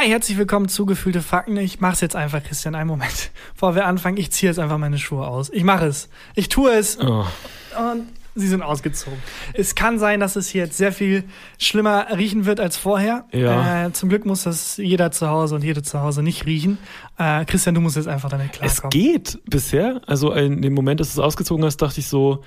[0.00, 1.58] Hi, herzlich willkommen zu Gefühlte Fakten.
[1.58, 3.30] Ich mach's jetzt einfach, Christian, einen Moment.
[3.52, 5.50] Bevor wir anfangen, ich ziehe jetzt einfach meine Schuhe aus.
[5.50, 6.08] Ich mache es.
[6.34, 6.98] Ich tue es.
[6.98, 7.26] Oh.
[7.78, 9.18] Und sie sind ausgezogen.
[9.52, 11.24] Es kann sein, dass es hier jetzt sehr viel
[11.58, 13.26] schlimmer riechen wird als vorher.
[13.32, 13.88] Ja.
[13.88, 16.78] Äh, zum Glück muss das jeder zu Hause und jede zu Hause nicht riechen.
[17.18, 18.90] Äh, Christian, du musst jetzt einfach damit Es klarkommen.
[18.90, 20.00] geht bisher.
[20.06, 22.42] Also in dem Moment, dass du es ausgezogen hast, dachte ich so,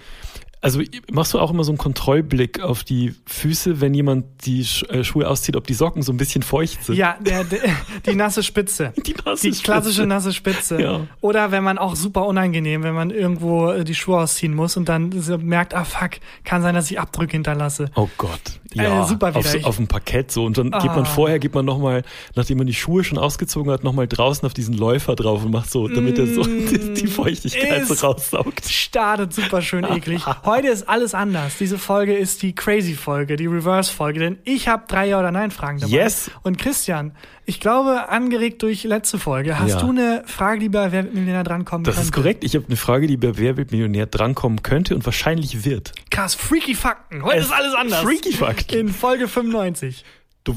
[0.63, 5.03] also machst du auch immer so einen Kontrollblick auf die Füße, wenn jemand die äh,
[5.03, 6.95] Schuhe auszieht, ob die Socken so ein bisschen feucht sind?
[6.95, 7.59] Ja, der, der,
[8.05, 8.93] die nasse Spitze.
[9.05, 10.07] Die nasse Die klassische Spitze.
[10.07, 10.81] nasse Spitze.
[10.81, 11.07] Ja.
[11.19, 14.87] Oder wenn man auch super unangenehm, wenn man irgendwo äh, die Schuhe ausziehen muss und
[14.87, 15.09] dann
[15.41, 16.11] merkt, ah fuck,
[16.45, 17.91] kann sein, dass ich Abdrücke hinterlasse.
[17.95, 18.61] Oh Gott.
[18.75, 20.45] Ja, Äh, super auf, auf dem Parkett so.
[20.45, 20.95] Und dann geht Ah.
[20.95, 22.03] man vorher, geht man nochmal,
[22.35, 25.69] nachdem man die Schuhe schon ausgezogen hat, nochmal draußen auf diesen Läufer drauf und macht
[25.71, 28.65] so, damit er so die, die Feuchtigkeit so Mm, raussaugt.
[28.65, 30.23] Startet super schön eklig.
[30.45, 31.57] Heute ist alles anders.
[31.57, 35.91] Diese Folge ist die Crazy-Folge, die Reverse-Folge, denn ich habe drei Ja- oder Nein-Fragen dabei.
[35.93, 36.31] Yes.
[36.43, 37.13] Und Christian,
[37.45, 39.79] ich glaube, angeregt durch letzte Folge, hast Ja.
[39.81, 42.05] du eine Frage, die bei Wer wird Millionär drankommen Das könnte?
[42.07, 42.43] ist korrekt.
[42.43, 45.91] Ich habe eine Frage, die bei Wer wird Millionär drankommen könnte und wahrscheinlich wird.
[46.09, 47.23] Krass, freaky Fakten.
[47.23, 48.01] Heute Es- ist alles anders.
[48.01, 48.77] Freaky Fakten.
[48.79, 50.05] In Folge 95.
[50.43, 50.55] Du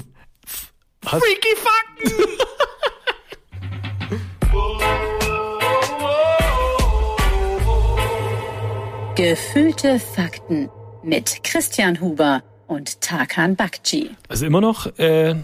[1.04, 2.22] hast, Freaky Fakten!
[9.14, 10.68] Gefühlte Fakten
[11.02, 14.10] mit Christian Huber und Tarkan Bakci.
[14.28, 15.36] also immer noch, äh,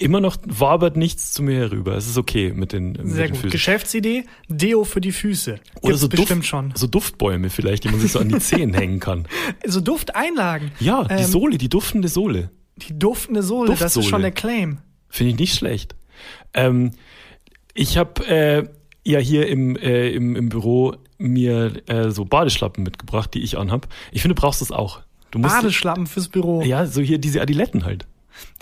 [0.00, 1.96] immer noch wabert nichts zu mir herüber.
[1.96, 3.36] Es ist okay mit den, mit Sehr den gut.
[3.40, 3.50] Füßen.
[3.50, 5.52] Geschäftsidee, Deo für die Füße.
[5.52, 6.72] Oder Gibt's so, bestimmt Duft, schon.
[6.74, 9.26] so Duftbäume vielleicht, die man sich so an die Zehen hängen kann.
[9.66, 10.72] So Dufteinlagen.
[10.80, 12.50] Ja, die Ähm, Sohle, die duftende Sohle.
[12.88, 14.06] Die duftende Sohle, das ist Duftsohle.
[14.08, 14.78] schon der Claim.
[15.08, 15.94] Finde ich nicht schlecht.
[16.54, 16.92] Ähm,
[17.74, 18.68] ich habe äh,
[19.04, 23.88] ja hier im, äh, im, im Büro mir äh, so Badeschlappen mitgebracht, die ich anhab.
[24.12, 25.00] Ich finde, du brauchst das auch.
[25.30, 26.62] Du musst Badeschlappen fürs Büro.
[26.62, 28.06] Ja so hier diese Adiletten halt.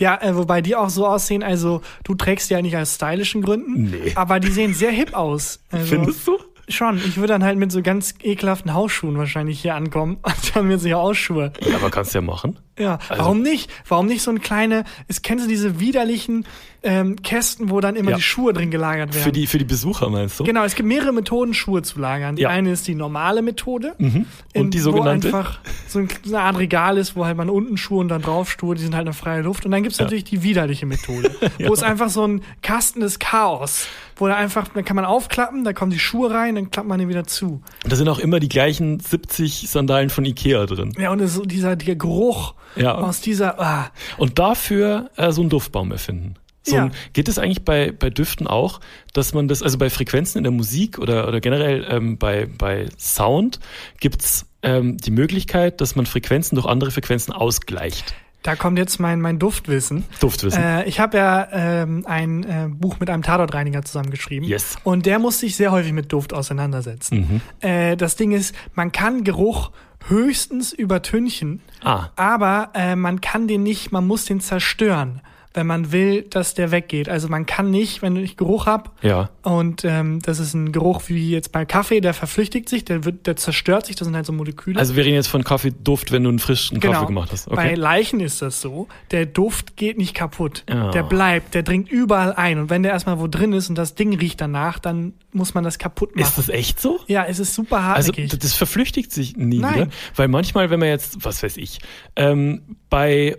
[0.00, 3.90] Äh, wobei die auch so aussehen, also du trägst die ja nicht aus stylischen Gründen,
[3.90, 4.12] Nee.
[4.14, 5.60] aber die sehen sehr hip aus.
[5.70, 6.38] Also, Findest du?
[6.70, 10.66] Schon, ich würde dann halt mit so ganz ekelhaften Hausschuhen wahrscheinlich hier ankommen und dann
[10.68, 11.52] mir so hier Ausschuhe.
[11.60, 12.58] Ja, aber kannst du ja machen.
[12.78, 13.70] Ja, Also- warum nicht?
[13.88, 16.44] Warum nicht so ein kleine, es kennst du diese widerlichen
[16.84, 18.16] ähm, Kästen, wo dann immer Ja.
[18.18, 19.24] die Schuhe drin gelagert werden?
[19.24, 20.44] Für die, für die Besucher meinst du?
[20.44, 22.36] Genau, es gibt mehrere Methoden, Schuhe zu lagern.
[22.36, 22.50] Die Ja.
[22.50, 23.94] eine ist die normale Methode.
[23.98, 24.26] Mhm.
[24.54, 25.32] Und die sogenannte?
[25.32, 25.58] Wo einfach
[25.88, 28.52] so ein- so eine Art Regal ist, wo halt man unten Schuhe und dann drauf
[28.52, 29.64] Schuhe, die sind halt in freier Luft.
[29.64, 31.30] Und dann gibt's natürlich die widerliche Methode,
[31.66, 35.64] wo es einfach so ein Kasten des Chaos, wo da einfach, dann kann man aufklappen,
[35.64, 37.60] da kommen die Schuhe rein, dann klappt man die wieder zu.
[37.82, 40.92] Und da sind auch immer die gleichen 70 Sandalen von Ikea drin.
[40.96, 42.94] Ja, und es dieser, dieser Geruch Ja.
[42.94, 46.34] aus dieser, ah, Und dafür äh, so einen Duftbaum erfinden.
[46.62, 46.84] So Ja.
[46.84, 48.80] ein, geht es eigentlich bei, bei Düften auch,
[49.12, 52.88] dass man das, also bei Frequenzen in der Musik oder, oder generell ähm, bei, bei
[52.98, 53.58] Sound
[54.00, 58.14] gibt's ähm, die Möglichkeit, dass man Frequenzen durch andere Frequenzen ausgleicht.
[58.42, 60.04] da kommt jetzt mein, mein Duftwissen.
[60.20, 60.62] Duftwissen.
[60.62, 64.48] Äh, ich habe ja ähm, ein äh, Buch mit einem Tatortreiniger zusammengeschrieben.
[64.48, 64.76] Yes.
[64.84, 67.42] Und der muss sich sehr häufig mit Duft auseinandersetzen.
[67.60, 67.66] Mhm.
[67.68, 69.70] Äh, das Ding ist, man kann Geruch
[70.08, 75.20] höchstens übertünchen, ah, aber äh, man kann den nicht, man muss den zerstören,
[75.58, 77.10] wenn man will, dass der weggeht.
[77.10, 79.28] Also man kann nicht, wenn ich Geruch hab ja.
[79.42, 83.26] und ähm, das ist ein Geruch wie jetzt bei Kaffee, der verflüchtigt sich, der wird,
[83.26, 84.78] der zerstört sich, das sind halt so Moleküle.
[84.78, 86.94] Also wir reden jetzt von Kaffeeduft, wenn du einen frischen Genau.
[86.94, 87.50] Kaffee gemacht hast.
[87.50, 87.74] Bei Okay.
[87.74, 88.88] Leichen ist das so.
[89.10, 90.64] Der Duft geht nicht kaputt.
[90.70, 90.90] Ja.
[90.92, 92.58] Der bleibt, der dringt überall ein.
[92.60, 95.64] Und wenn der erstmal wo drin ist und das Ding riecht danach, dann muss man
[95.64, 96.24] das kaputt machen.
[96.28, 97.00] Ist das echt so?
[97.08, 98.30] ja, es ist super Also hartnäckig.
[98.30, 99.74] d- das verflüchtigt sich nie Nein.
[99.74, 99.88] wieder.
[100.14, 101.80] Weil manchmal, wenn man jetzt, was weiß ich,
[102.16, 103.36] ähm, bei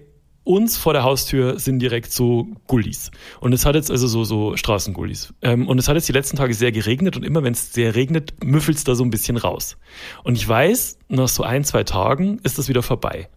[0.49, 3.11] uns vor der Haustür sind direkt so Gullis.
[3.39, 5.31] Und es hat jetzt also so, so Straßengullis.
[5.43, 7.93] Ähm, und es hat jetzt die letzten Tage sehr geregnet und immer wenn es sehr
[7.93, 9.77] regnet, müffelt's da so ein bisschen raus.
[10.23, 13.29] Und ich weiß, nach so ein, zwei Tagen ist das wieder vorbei.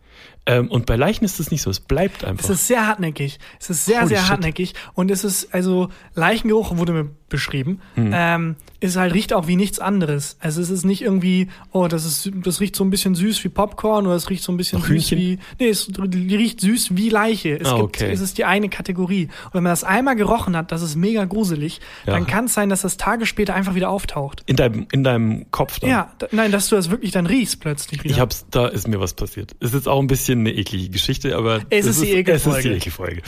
[0.44, 1.70] Ähm, und bei Leichen ist das nicht so.
[1.70, 2.44] Es bleibt einfach.
[2.44, 3.38] es ist sehr hartnäckig.
[3.60, 4.30] Es ist sehr, Holy sehr shit.
[4.30, 4.74] hartnäckig.
[4.94, 8.10] Und es ist, also, Leichengeruch wurde mir beschrieben, Hm.
[8.12, 10.36] ähm, ist halt, riecht auch wie nichts anderes.
[10.40, 13.48] Also es ist nicht irgendwie, oh, das ist, das riecht so ein bisschen süß wie
[13.48, 17.58] Popcorn oder es riecht so ein bisschen süß wie, nee, es riecht süß wie Leiche.
[17.58, 18.10] Es Ah, gibt, okay.
[18.12, 19.28] es ist die eine Kategorie.
[19.46, 22.12] Und wenn man das einmal gerochen hat, das ist mega gruselig, Ja.
[22.14, 24.42] dann kann es sein, dass das Tage später einfach wieder auftaucht.
[24.46, 25.88] in deinem, in deinem Kopf dann.
[25.88, 28.12] Ja, nein, dass du das wirklich dann riechst plötzlich wieder.
[28.12, 29.52] Ich hab's, da ist mir was passiert.
[29.60, 32.18] Ist jetzt auch ein bisschen eine eklige Geschichte, aber Es das ist die Es ist
[32.18, 32.68] Ekelfolge.
[32.68, 33.22] die Ekelfolge.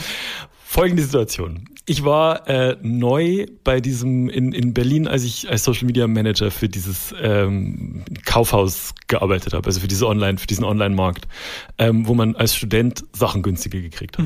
[0.64, 1.68] Folgende Situation.
[1.86, 6.50] Ich war äh, neu bei diesem in, in Berlin, als ich als Social Media Manager
[6.50, 11.28] für dieses ähm, Kaufhaus gearbeitet habe, also für diese Online, für diesen Online-Markt,
[11.78, 14.24] ähm, wo man als Student Sachen günstiger gekriegt hat.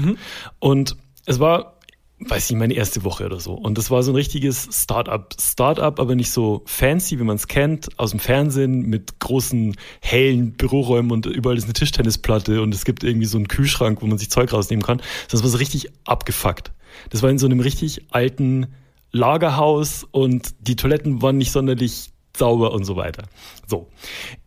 [0.59, 0.97] Und
[1.27, 1.78] es war
[2.20, 3.53] weiß ich, meine erste Woche oder so.
[3.55, 5.35] Und das war so ein richtiges Start-up.
[5.41, 10.53] Start-up, aber nicht so fancy, wie man es kennt, aus dem Fernsehen mit großen, hellen
[10.53, 14.19] Büroräumen und überall ist eine Tischtennisplatte und es gibt irgendwie so einen Kühlschrank, wo man
[14.19, 15.00] sich Zeug rausnehmen kann.
[15.31, 16.73] Das war so richtig abgefuckt.
[17.11, 18.67] Das war in so einem richtig alten
[19.12, 23.25] Lagerhaus und die Toiletten waren nicht sonderlich sauber und so weiter.
[23.67, 23.88] So.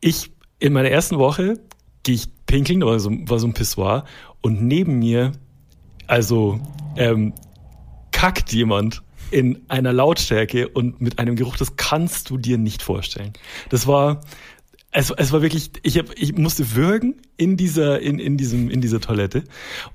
[0.01, 1.59] Ich, in meiner ersten Woche
[2.03, 4.05] gehe ich pinkeln, da war so, war so ein Pissoir
[4.41, 5.31] und neben mir,
[6.07, 6.59] also,
[6.97, 7.33] ähm,
[8.21, 9.01] kackt jemand
[9.31, 13.33] in einer Lautstärke und mit einem Geruch, das kannst du dir nicht vorstellen.
[13.69, 14.21] Das war,
[14.91, 18.79] es, es war wirklich, ich, hab, ich musste würgen in dieser, in, in, diesem, in
[18.79, 19.43] dieser Toilette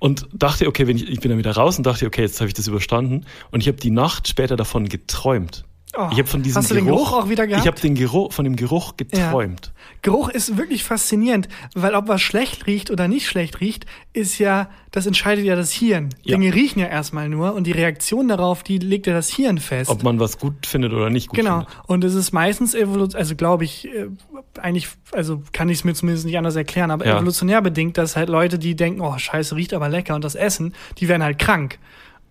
[0.00, 2.48] und dachte, okay, wenn ich, ich bin dann wieder raus und dachte, okay, jetzt habe
[2.48, 3.26] ich das überstanden.
[3.52, 5.64] Und ich habe die Nacht später davon geträumt.
[5.98, 7.64] Oh, ich habe von diesem hast du Geruch, den Geruch auch wieder gehabt?
[7.64, 9.72] Ich habe den Geruch, von dem Geruch geträumt.
[10.02, 14.68] Geruch ist wirklich faszinierend, weil ob was schlecht riecht oder nicht schlecht riecht, ist ja,
[14.90, 16.10] das entscheidet ja das Hirn.
[16.22, 16.36] Ja.
[16.36, 19.90] Dinge riechen ja erstmal nur und die Reaktion darauf, die legt ja das Hirn fest.
[19.90, 21.60] Ob man was gut findet oder nicht gut Genau.
[21.60, 21.74] findet.
[21.86, 24.06] Und es ist meistens evolutionär, also glaube ich, äh,
[24.60, 27.16] eigentlich, also kann ich es mir zumindest nicht anders erklären, aber Ja.
[27.16, 30.74] evolutionär bedingt, dass halt Leute, die denken, oh scheiße, riecht aber lecker und das essen,
[30.98, 31.78] die werden halt krank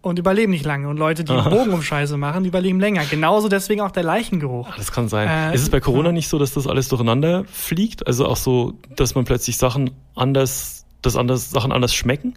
[0.06, 0.88] und überleben nicht lange.
[0.88, 3.04] Und Leute, die einen Bogen um Scheiße machen, die überleben länger.
[3.10, 4.70] Genauso deswegen auch der Leichengeruch.
[4.78, 5.28] Das kann sein.
[5.28, 6.12] Äh, ist es bei Corona ja.
[6.12, 8.06] nicht so, dass das alles durcheinander fliegt?
[8.06, 12.36] Also auch so, dass man plötzlich Sachen anders, dass anders, Sachen anders schmecken?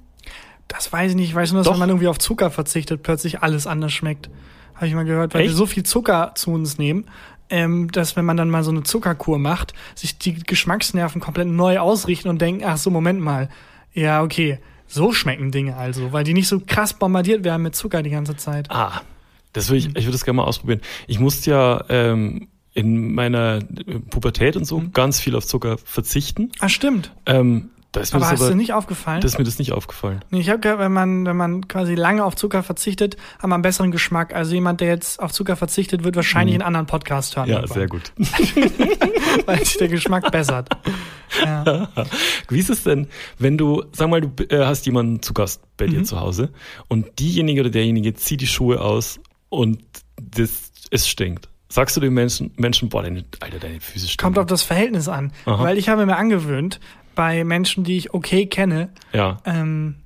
[0.67, 1.29] Das weiß ich nicht.
[1.29, 1.75] Ich weiß nur, dass Doch.
[1.75, 4.31] wenn man irgendwie auf Zucker verzichtet, plötzlich alles anders schmeckt.
[4.75, 5.50] Habe ich mal gehört, weil Echt?
[5.50, 7.05] wir so viel Zucker zu uns nehmen,
[7.50, 11.81] ähm, dass wenn man dann mal so eine Zuckerkur macht, sich die Geschmacksnerven komplett neu
[11.81, 13.50] ausrichten und denken, ach so, Moment mal.
[13.93, 14.59] Ja, okay.
[14.88, 18.37] So schmecken Dinge also, weil die nicht so krass bombardiert werden mit Zucker die ganze
[18.37, 18.70] Zeit.
[18.70, 19.02] Ah,
[19.52, 20.81] das würde ich, ich würde das gerne mal ausprobieren.
[21.06, 23.61] Ich musste ja ähm, in meiner
[24.11, 24.67] Pubertät und Mhm.
[24.67, 26.50] so ganz viel auf Zucker verzichten.
[26.58, 27.12] Ah, stimmt.
[27.26, 29.21] Ähm, da ist mir Aber das hast aber, dir nicht aufgefallen?
[29.21, 30.21] das ist mir das nicht aufgefallen.
[30.31, 33.55] Nee, ich habe gehört, wenn man, wenn man quasi lange auf Zucker verzichtet, hat man
[33.55, 34.35] einen besseren Geschmack.
[34.35, 37.49] Also jemand, der jetzt auf Zucker verzichtet, wird wahrscheinlich einen anderen Podcast hören.
[37.49, 38.12] Ja, irgendwann, sehr gut.
[39.47, 40.69] Weil sich der Geschmack bessert.
[41.45, 41.89] Ja.
[42.49, 43.09] Wie ist es denn,
[43.39, 45.91] wenn du, sag mal, du äh, hast jemanden zu Gast bei Mhm.
[45.91, 46.50] dir zu Hause
[46.89, 49.81] und diejenige oder derjenige zieht die Schuhe aus und
[50.21, 51.49] das, es stinkt.
[51.71, 54.23] Sagst du den Menschen, Menschen, boah, deine, Alter, deine Füße stinken.
[54.23, 55.33] Kommt auf das Verhältnis an.
[55.45, 55.62] Aha.
[55.62, 56.81] Weil ich habe mir angewöhnt,
[57.19, 59.38] bei Menschen, die ich okay kenne, ja.
[59.44, 59.97] ähm,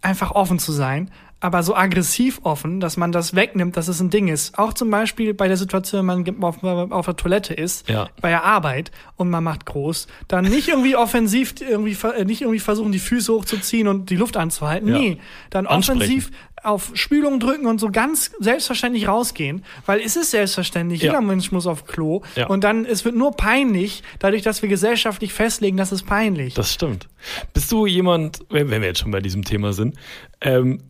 [0.00, 1.10] einfach offen zu sein.
[1.40, 4.56] Aber so aggressiv offen, dass man das wegnimmt, dass es ein Ding ist.
[4.58, 6.62] Auch zum Beispiel bei der Situation, wenn man auf,
[6.92, 8.08] auf der Toilette ist, Ja.
[8.22, 12.60] bei der Arbeit und man macht groß, dann nicht irgendwie offensiv, irgendwie, äh, nicht irgendwie
[12.60, 14.88] versuchen, die Füße hochzuziehen und die Luft anzuhalten.
[14.88, 14.98] Ja.
[14.98, 15.18] Nee,
[15.50, 15.98] dann Ansprechen.
[16.00, 16.30] offensiv
[16.66, 21.12] auf Spülung drücken und so ganz selbstverständlich rausgehen, weil es ist selbstverständlich, Ja.
[21.12, 22.46] jeder Mensch muss auf Klo Ja.
[22.48, 26.54] und dann, es wird nur peinlich, dadurch, dass wir gesellschaftlich festlegen, das ist peinlich.
[26.54, 27.08] Das stimmt.
[27.54, 29.96] Bist du jemand, wenn, wir jetzt schon bei diesem Thema sind,
[30.40, 30.80] ähm,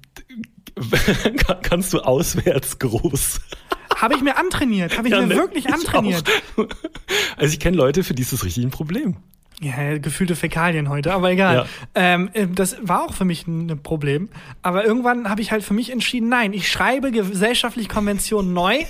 [1.46, 3.40] kann- kannst du auswärts groß?
[3.96, 5.37] Habe ich mir antrainiert, habe ich Ja, mir ne?
[5.37, 6.28] wirklich Ich antrainiert.
[6.56, 6.67] auch.
[7.37, 9.17] Also ich kenne Leute, für die ist das richtig ein Problem.
[9.62, 11.56] Ja, gefühlte Fäkalien heute, aber egal.
[11.56, 11.67] Ja.
[11.94, 14.29] Ähm, äh, das war auch für mich ein Problem.
[14.61, 18.79] Aber irgendwann habe ich halt für mich entschieden, nein, ich schreibe gesellschaftliche Konventionen neu.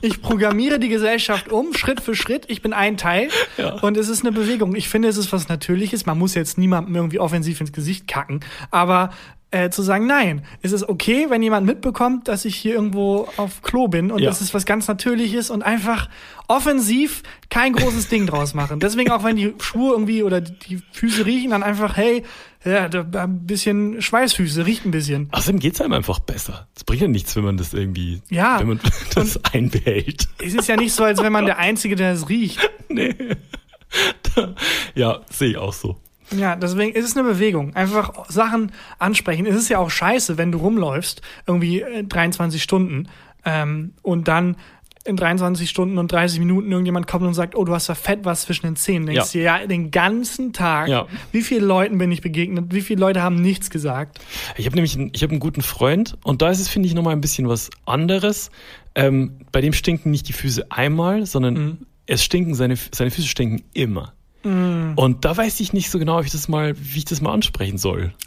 [0.00, 2.44] Ich programmiere die Gesellschaft um, Schritt für Schritt.
[2.48, 3.30] Ich bin ein Teil.
[3.56, 3.74] Ja.
[3.80, 4.76] Und es ist eine Bewegung.
[4.76, 6.06] Ich finde, es ist was Natürliches.
[6.06, 8.40] Man muss jetzt niemandem irgendwie offensiv ins Gesicht kacken.
[8.70, 9.10] Aber
[9.50, 13.62] äh, zu sagen, nein, es ist okay, wenn jemand mitbekommt, dass ich hier irgendwo auf
[13.62, 14.28] Klo bin und Ja.
[14.28, 16.10] das ist was ganz Natürliches und einfach
[16.48, 18.78] offensiv kein großes Ding draus machen.
[18.80, 22.24] Deswegen auch wenn die Schuhe irgendwie oder die Füße riechen, dann einfach, hey,
[22.64, 25.28] ja, da, ein bisschen Schweißfüße, riecht ein bisschen.
[25.32, 26.68] Außerdem geht's einem einfach besser.
[26.76, 28.60] Es bringt ja nichts, wenn man das irgendwie, Ja.
[28.60, 28.80] wenn man
[29.14, 30.28] das einbehält.
[30.44, 32.58] Es ist ja nicht so, als wenn man der Einzige, der es riecht.
[32.90, 33.14] Nee.
[34.94, 35.96] ja, sehe ich auch so.
[36.36, 37.74] Ja, deswegen ist es eine Bewegung.
[37.74, 39.46] Einfach Sachen ansprechen.
[39.46, 43.08] Es ist ja auch scheiße, wenn du rumläufst, irgendwie äh, 23 Stunden,
[43.44, 44.56] ähm, und dann
[45.04, 48.24] in 23 Stunden und 30 Minuten irgendjemand kommt und sagt, oh, du hast da fett
[48.26, 49.06] was zwischen den Zähnen.
[49.06, 49.40] Denkst Ja.
[49.40, 51.06] dir, ja, den ganzen Tag, Ja.
[51.32, 54.18] wie vielen Leuten bin ich begegnet, wie viele Leute haben nichts gesagt.
[54.58, 56.94] Ich habe nämlich einen, ich hab einen guten Freund und da ist es, finde ich,
[56.94, 58.50] nochmal ein bisschen was anderes.
[58.94, 61.78] Ähm, bei dem stinken nicht die Füße einmal, sondern Mhm.
[62.04, 64.12] es stinken, seine, seine Füße stinken immer.
[64.44, 67.78] Und da weiß ich nicht so genau, ich das mal, wie ich das mal ansprechen
[67.78, 68.12] soll.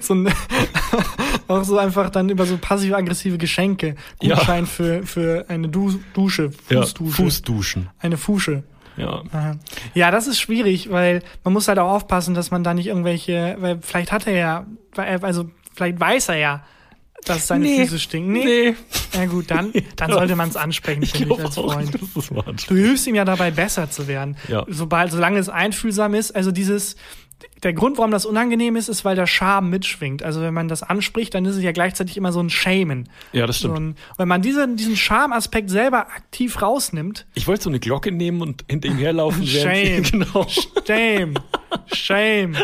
[0.00, 0.32] So ein,
[1.48, 3.94] auch so einfach dann über so passiv-aggressive Geschenke.
[4.22, 4.36] Ja.
[4.36, 7.12] Gutschein für, für eine du Dusche, Fußdusche.
[7.12, 7.88] Fußduschen.
[7.98, 8.62] Eine Fusche.
[8.96, 9.22] Ja.
[9.32, 9.56] Aha.
[9.94, 13.56] Ja, das ist schwierig, weil man muss halt auch aufpassen, dass man da nicht irgendwelche,
[13.60, 16.64] weil vielleicht hat er ja, also vielleicht weiß er ja,
[17.26, 17.84] dass seine Nee.
[17.84, 18.32] Füße stinken.
[18.32, 18.74] Nee.
[19.14, 22.30] Ja gut, dann, dann sollte man es ansprechen, finde ich, als auch, Freund.
[22.32, 24.36] mal Du hilfst ihm ja dabei, besser zu werden.
[24.48, 24.64] Ja.
[24.68, 26.96] Sobald, solange es einfühlsam ist, also dieses,
[27.62, 30.22] der Grund, warum das unangenehm ist, ist, weil der Scham mitschwingt.
[30.22, 33.08] Also wenn man das anspricht, dann ist es ja gleichzeitig immer so ein Shamen.
[33.32, 33.96] Ja, das So stimmt.
[33.96, 38.42] ein, wenn man diesen, diesen Schamaspekt selber aktiv rausnimmt, Ich wollte so eine Glocke nehmen
[38.42, 39.46] und hinter ihm herlaufen.
[39.46, 40.02] Shame.
[40.10, 40.46] Genau.
[40.86, 41.34] Shame.
[41.92, 42.56] Shame.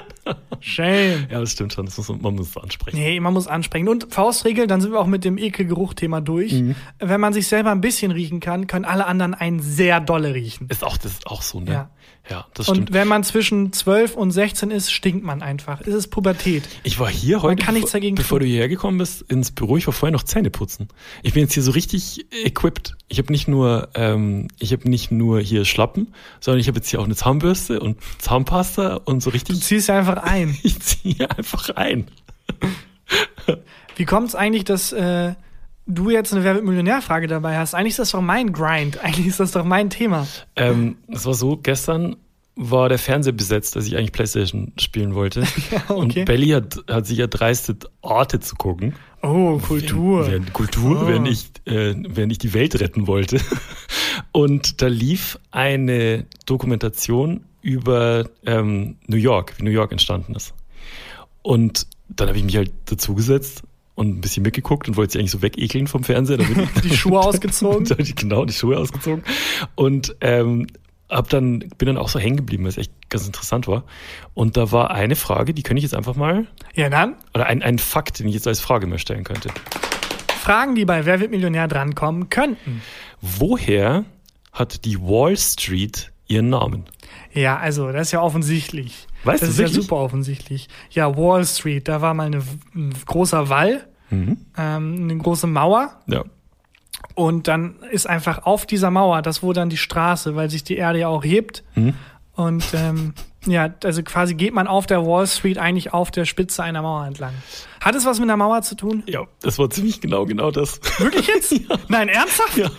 [0.61, 1.27] Shame.
[1.31, 1.87] Ja, das stimmt schon.
[1.87, 2.97] Das muss, man muss es ansprechen.
[2.97, 3.89] Nee, man muss ansprechen.
[3.89, 6.53] Und Faustregel, dann sind wir auch mit dem Ekelgeruch-Thema durch.
[6.53, 6.75] Mhm.
[6.99, 10.69] Wenn man sich selber ein bisschen riechen kann, können alle anderen einen sehr dolle riechen.
[10.69, 11.73] Ist auch, das ist auch so, ne?
[11.73, 11.91] Ja.
[12.31, 12.93] Ja, das Und stimmt.
[12.93, 15.81] wenn man zwischen 12 und 16 ist, stinkt man einfach.
[15.83, 16.69] Es ist Pubertät.
[16.83, 18.47] Ich war hier heute, kann nichts bevor, dagegen bevor tun.
[18.47, 19.77] du hierher gekommen bist, ins Büro.
[19.77, 20.89] Ich war vorher noch Zähne putzen.
[21.23, 22.97] Ich bin jetzt hier so richtig equipped.
[23.09, 26.89] Ich habe nicht nur, ähm, ich habe nicht nur hier Schlappen, sondern ich habe jetzt
[26.89, 29.61] hier auch eine Zahnbürste und Zahnpasta und so Du richtig.
[29.63, 30.57] ziehst ja einfach ein.
[30.63, 32.07] Ich ziehe einfach ein.
[33.97, 35.35] Wie kommt es eigentlich, dass äh,
[35.87, 37.75] du jetzt eine Wer wird Millionär-Frage dabei hast?
[37.75, 38.99] Eigentlich ist das doch mein Grind.
[39.03, 40.27] Eigentlich ist das doch mein Thema.
[40.57, 42.17] Ähm, es war so, gestern
[42.55, 45.43] war der Fernseher besetzt, als ich eigentlich Playstation spielen wollte.
[45.89, 45.93] okay.
[45.95, 48.95] Und Belly hat, hat sich erdreistet, Arte zu gucken.
[49.23, 50.27] Oh, Kultur.
[50.29, 51.07] Während, Kultur, Oh.
[51.09, 53.41] während, ich, äh, während ich die Welt retten wollte.
[54.33, 60.53] Und da lief eine Dokumentation über ähm, New York, wie New York entstanden ist.
[61.43, 63.63] Und dann habe ich mich halt dazugesetzt
[63.95, 66.39] und ein bisschen mitgeguckt und wollte sie eigentlich so wegekeln vom Fernseher.
[66.39, 67.85] damit Die Schuhe ausgezogen.
[68.17, 69.23] Genau, die Schuhe ausgezogen.
[69.75, 70.67] Und ähm,
[71.13, 73.85] hab dann, bin dann auch so hängen geblieben, es echt ganz interessant war.
[74.35, 77.63] Und da war eine Frage, die könnte ich jetzt einfach mal, Ja, dann oder ein,
[77.63, 79.51] ein Fakt, den ich jetzt als Frage mal stellen könnte.
[80.41, 82.83] Fragen, die bei Wer wird Millionär drankommen könnten.
[83.21, 84.05] Woher
[84.53, 86.85] hat die Wall Street ihren Namen?
[87.33, 89.07] Ja, also, das ist ja offensichtlich.
[89.25, 89.85] Weißt das du ist ja wirklich?
[89.85, 90.69] super offensichtlich.
[90.91, 92.43] Ja, Wall Street, da war mal eine,
[92.75, 94.37] ein großer Wall, Mhm.
[94.59, 96.01] ähm, eine große Mauer.
[96.07, 96.25] Ja.
[97.15, 100.77] Und dann ist einfach auf dieser Mauer, das wurde dann die Straße, weil sich die
[100.77, 101.63] Erde ja auch hebt.
[101.75, 101.95] Mhm.
[102.35, 103.13] Und ähm,
[103.47, 107.07] ja, also quasi geht man auf der Wall Street eigentlich auf der Spitze einer Mauer
[107.07, 107.35] entlang.
[107.81, 109.03] Hat es was mit einer Mauer zu tun?
[109.07, 110.81] Ja, das war ziemlich genau genau das.
[110.99, 111.55] Wirklich jetzt?
[111.89, 112.57] Nein, ernsthaft?
[112.57, 112.71] ja.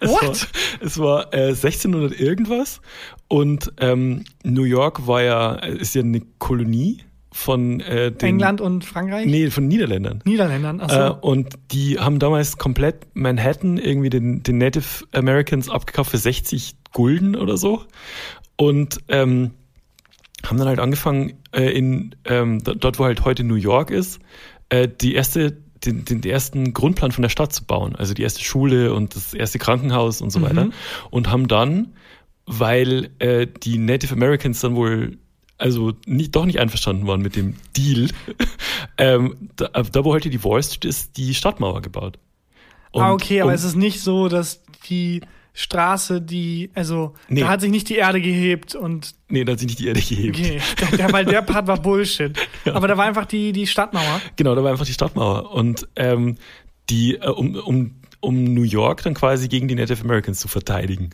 [0.00, 0.22] Es What?
[0.22, 0.36] War,
[0.80, 2.80] es war äh, 1600 irgendwas
[3.28, 7.02] und ähm, New York war ja, ist ja eine Kolonie
[7.34, 9.26] von äh, den, England und Frankreich?
[9.26, 10.22] Nee, von Niederländern.
[10.24, 11.00] Niederländern, achso.
[11.00, 16.76] Äh, und die haben damals komplett Manhattan irgendwie den, den Native Americans abgekauft für 60
[16.92, 17.82] Gulden oder so.
[18.54, 19.50] Und ähm,
[20.46, 24.20] haben dann halt angefangen, äh, in ähm, dort, wo halt heute New York ist,
[24.68, 27.96] äh, die erste, den, den, den ersten Grundplan von der Stadt zu bauen.
[27.96, 30.68] Also die erste Schule und das erste Krankenhaus und so weiter.
[31.10, 31.94] Und haben dann,
[32.46, 35.18] weil äh, die Native Americans dann wohl
[35.58, 38.08] also nicht, doch nicht einverstanden waren mit dem Deal,
[38.98, 42.18] ähm, da, da wo heute die Wall Street ist, die Stadtmauer gebaut.
[42.92, 45.20] Und- ah, okay, aber und- es ist nicht so, dass die
[45.56, 47.42] Straße, die, also, Nee.
[47.42, 50.00] da hat sich nicht die Erde gehebt und, Nee, da hat sich nicht die Erde
[50.00, 50.36] gehebt.
[50.36, 52.36] okay, der, weil der Part war Bullshit.
[52.66, 54.20] Aber da war einfach die, die Stadtmauer.
[54.34, 55.52] Genau, da war einfach die Stadtmauer.
[55.52, 56.36] Und ähm,
[56.90, 57.94] die, äh, um, um,
[58.24, 61.10] um New York dann quasi gegen die Native Americans zu verteidigen.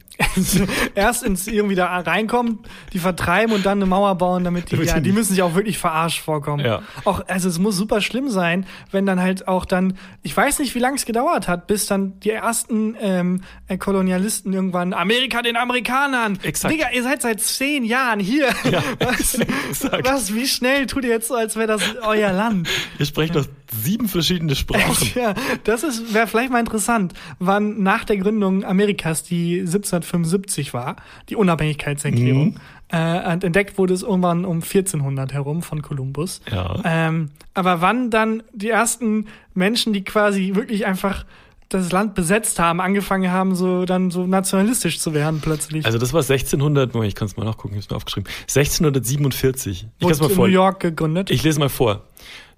[0.94, 2.60] Erst ins irgendwie da reinkommen,
[2.92, 5.54] die vertreiben und dann eine Mauer bauen, damit die, Damit ja, die- müssen sich auch
[5.54, 6.64] wirklich verarscht vorkommen.
[6.64, 6.82] Ja.
[7.04, 10.74] Auch, also es muss super schlimm sein, wenn dann halt auch dann, ich weiß nicht,
[10.74, 15.56] wie lange es gedauert hat, bis dann die ersten ähm, äh, Kolonialisten irgendwann, Amerika den
[15.56, 16.38] Amerikanern.
[16.42, 16.72] Exakt.
[16.72, 18.48] Digga, ihr seid seit zehn Jahren hier.
[19.00, 20.06] was, exakt.
[20.08, 22.68] was, wie schnell tut ihr jetzt so, als wäre das euer Land?
[22.98, 25.08] Ihr sprecht doch sieben verschiedene Sprachen.
[25.14, 25.34] Ja,
[25.64, 30.96] das ist wäre vielleicht mal interessant, wann nach der Gründung Amerikas, die 1775 war,
[31.28, 32.58] die Unabhängigkeitserklärung,
[32.88, 36.40] äh, und entdeckt wurde es irgendwann um 1400 herum von Kolumbus.
[36.50, 36.80] Ja.
[36.84, 41.24] Ähm, aber wann dann die ersten Menschen, die quasi wirklich einfach
[41.68, 45.86] das Land besetzt haben, angefangen haben, so dann so nationalistisch zu werden plötzlich.
[45.86, 48.32] Also das war 1600, Moment, ich kann es mal nachgucken, ich habe es mir aufgeschrieben.
[48.42, 49.86] 1647.
[49.98, 50.46] Ich Wurde mal in vor.
[50.48, 51.30] New York gegründet.
[51.30, 52.02] Ich lese mal vor.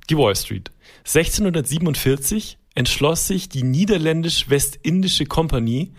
[0.09, 0.71] Die Wall Street.
[1.05, 5.93] 1647 entschloss sich die niederländisch-westindische Kompanie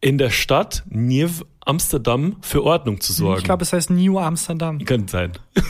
[0.00, 3.38] in der Stadt Nieuw Amsterdam für Ordnung zu sorgen.
[3.38, 4.84] ich glaube, es heißt New Amsterdam.
[4.84, 5.32] Kann sein.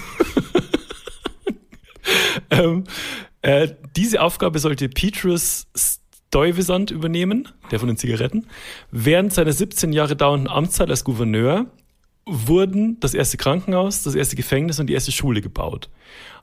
[2.50, 2.84] ähm,
[3.42, 8.46] äh, diese Aufgabe sollte Petrus Stuyvesant übernehmen, der von den Zigaretten.
[8.90, 11.66] Während seiner 17 Jahre dauernden Amtszeit als Gouverneur
[12.30, 15.88] wurden das erste Krankenhaus, das erste Gefängnis und die erste Schule gebaut.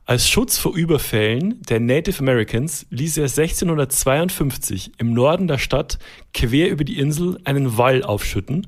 [0.06, 6.00] Als Schutz vor Überfällen der Native Americans ließ er 1652 im Norden der Stadt
[6.34, 8.68] quer über die Insel einen Wall aufschütten,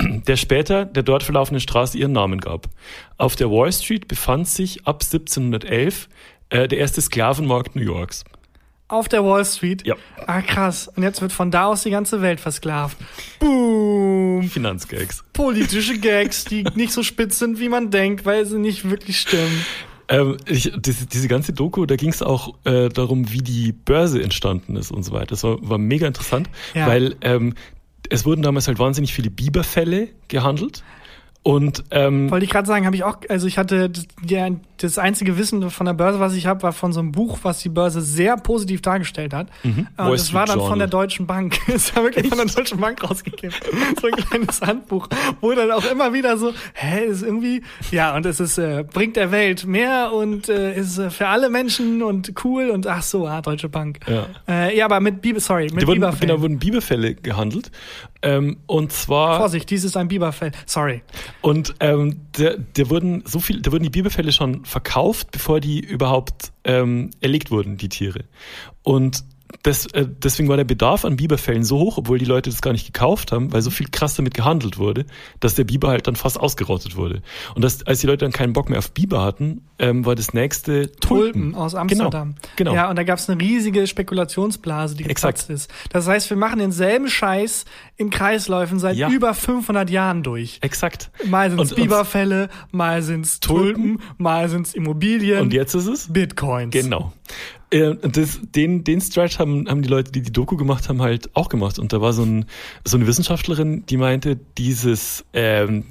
[0.00, 2.68] der später der dort verlaufenden Straße ihren Namen gab.
[3.16, 6.08] Auf der Wall Street befand sich ab 1711
[6.50, 8.24] äh, der erste Sklavenmarkt New Yorks.
[8.92, 9.86] Auf der Wall Street.
[9.86, 9.94] Ja.
[10.26, 10.86] Ah, krass.
[10.94, 12.98] Und jetzt wird von da aus die ganze Welt versklavt.
[13.40, 14.42] Boom.
[14.50, 15.24] Finanzgags.
[15.32, 19.64] Politische Gags, die nicht so spitz sind, wie man denkt, weil sie nicht wirklich stimmen.
[20.08, 24.22] Ähm, ich, diese, diese ganze Doku, da ging es auch äh, darum, wie die Börse
[24.22, 25.26] entstanden ist und so weiter.
[25.28, 26.86] Das war, war mega interessant, Ja.
[26.86, 27.54] weil ähm,
[28.10, 30.84] es wurden damals halt wahnsinnig viele Biberfälle gehandelt
[31.44, 34.98] Und ähm, Wollte ich gerade sagen, habe ich auch, also ich hatte das, ja, das
[34.98, 37.68] einzige Wissen von der Börse, was ich habe, war von so einem Buch, was die
[37.68, 39.48] Börse sehr positiv dargestellt hat.
[39.64, 39.88] Mhm.
[39.96, 41.06] Und Wall das war dann Street von der Journal.
[41.06, 41.58] Deutschen Bank.
[41.72, 43.56] Es war wirklich von der Deutschen Bank rausgegeben.
[44.00, 45.08] so ein kleines Handbuch,
[45.40, 49.16] wo dann auch immer wieder so, hä, ist irgendwie, ja, und es ist, äh, bringt
[49.16, 53.26] der Welt mehr und äh, ist äh, für alle Menschen und cool und ach so,
[53.26, 53.98] ah, Deutsche Bank.
[54.06, 54.26] Ja.
[54.48, 56.28] Äh, ja, aber mit Biber, sorry, mit die wurden, Biberfell.
[56.28, 57.72] genau, wurden Biberfälle gehandelt.
[58.22, 60.52] Ähm, und zwar Vorsicht, dies ist ein Biberfell.
[60.66, 61.02] Sorry.
[61.40, 65.80] Und ähm, der, der wurden so viel, da wurden die Biberfälle schon verkauft, bevor die
[65.80, 68.24] überhaupt ähm, erlegt wurden, die Tiere.
[68.82, 69.24] Und
[69.62, 72.72] das, äh, deswegen war der Bedarf an Biberfällen so hoch, obwohl die Leute das gar
[72.72, 75.04] nicht gekauft haben, weil so viel krass damit gehandelt wurde,
[75.40, 77.22] dass der Biber halt dann fast ausgerottet wurde.
[77.54, 80.32] Und das, als die Leute dann keinen Bock mehr auf Biber hatten, ähm, war das
[80.34, 82.34] nächste Tulpen aus Amsterdam.
[82.56, 82.70] Genau.
[82.70, 82.74] genau.
[82.74, 85.38] Ja, und da gab es eine riesige Spekulationsblase, die Exakt.
[85.40, 85.70] geplatzt ist.
[85.90, 87.64] Das heißt, wir machen denselben Scheiß
[87.96, 89.10] in Kreisläufen seit Ja.
[89.10, 90.58] über 500 Jahren durch.
[90.62, 91.10] Exakt.
[91.26, 96.12] Mal sind's Und- und- Biberfälle, mal sind's Tulpen, mal sind's Immobilien, Und jetzt ist es?
[96.12, 96.72] Bitcoins.
[96.72, 97.12] Genau.
[97.70, 101.34] Äh, das, den, den Stretch haben, haben die Leute, die die Doku gemacht haben, halt
[101.34, 101.78] auch gemacht.
[101.78, 102.46] Und da war so, ein,
[102.84, 105.84] so eine Wissenschaftlerin, die meinte, dieses, ähm,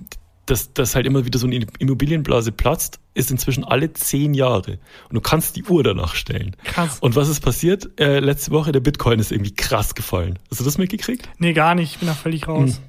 [0.45, 4.79] dass, dass halt immer wieder so eine Immobilienblase platzt, ist inzwischen alle zehn Jahre.
[5.09, 6.55] Und du kannst die Uhr danach stellen.
[6.63, 6.99] Krass.
[6.99, 7.99] Und was ist passiert?
[7.99, 10.39] Äh, letzte Woche, der Bitcoin ist irgendwie krass gefallen.
[10.49, 11.29] Hast du das mitgekriegt?
[11.37, 11.93] Nee, gar nicht.
[11.93, 12.81] Ich bin da völlig raus.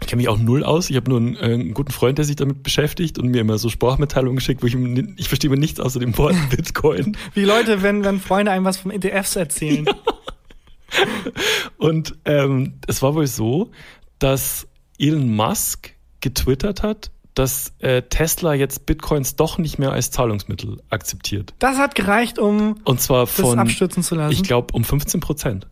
[0.00, 0.90] Ich kenne mich auch null aus.
[0.90, 3.58] Ich habe nur einen, äh, einen guten Freund, der sich damit beschäftigt und mir immer
[3.58, 4.76] so Sprachmitteilungen geschickt, wo ich,
[5.16, 7.16] ich verstehe mir nichts außer dem Wort Bitcoin.
[7.34, 9.86] Wie Leute, wenn, wenn Freunde einem was vom ETFs erzählen.
[11.78, 13.70] Und ähm, es war wohl so,
[14.18, 14.66] dass
[14.98, 21.52] Elon Musk getwittert hat, dass äh, Tesla jetzt Bitcoins doch nicht mehr als Zahlungsmittel akzeptiert.
[21.58, 24.32] Das hat gereicht, um Und zwar das von, abstürzen zu lassen.
[24.32, 25.66] ich glaube, um 15 Prozent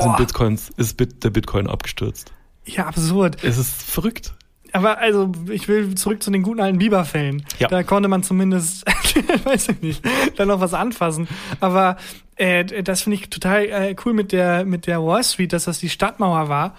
[0.00, 0.16] sind.
[0.16, 2.32] Bitcoins, ist Bit, der Bitcoin abgestürzt.
[2.64, 3.42] Ja, absurd.
[3.42, 4.34] Es ist verrückt.
[4.72, 7.44] Aber also, ich will zurück zu den guten alten Biberfällen.
[7.58, 7.68] Ja.
[7.68, 8.86] Da konnte man zumindest,
[9.44, 10.04] weiß ich nicht,
[10.36, 11.28] da noch was anfassen.
[11.60, 11.96] Aber
[12.36, 15.78] äh, das finde ich total äh, cool mit der, mit der Wall Street, dass das
[15.78, 16.74] die Stadtmauer war.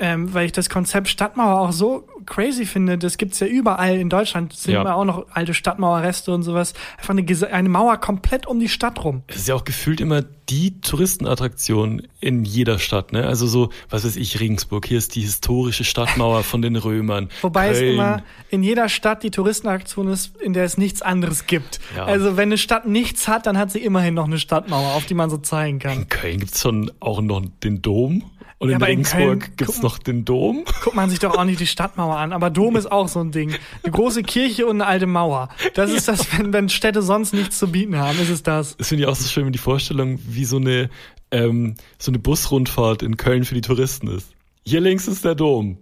[0.00, 2.98] Ähm, weil ich das Konzept Stadtmauer auch so crazy finde.
[2.98, 4.52] Das gibt's ja überall in Deutschland.
[4.52, 4.82] Sind Ja.
[4.82, 6.72] immer auch noch alte Stadtmauerreste und sowas.
[6.98, 9.22] Einfach eine, eine Mauer komplett um die Stadt rum.
[9.26, 13.26] Es ist ja auch gefühlt immer die Touristenattraktion in jeder Stadt, ne?
[13.26, 17.28] Also so, was weiß ich, Regensburg, hier ist die historische Stadtmauer von den Römern.
[17.42, 17.94] Wobei es Köln.
[17.94, 21.80] immer in jeder Stadt die Touristenaktion ist, in der es nichts anderes gibt.
[21.96, 22.04] Ja.
[22.04, 25.14] Also wenn eine Stadt nichts hat, dann hat sie immerhin noch eine Stadtmauer, auf die
[25.14, 25.92] man so zeigen kann.
[26.02, 28.22] In Köln gibt's schon auch noch den Dom.
[28.60, 30.64] Und Ja, in aber in Regensburg gibt's guck- noch den Dom.
[30.82, 32.32] Guckt man sich doch auch nicht die Stadtmauer an.
[32.32, 33.54] Aber Dom ist auch so ein Ding.
[33.84, 35.48] Eine große Kirche und eine alte Mauer.
[35.74, 38.76] Das ist das, wenn, wenn Städte sonst nichts zu bieten haben, ist es das.
[38.76, 40.90] Das finde ich auch so schön, wenn die Vorstellung, wie so eine,
[41.30, 44.32] ähm, so eine Busrundfahrt in Köln für die Touristen ist.
[44.66, 45.78] Hier links ist der Dom.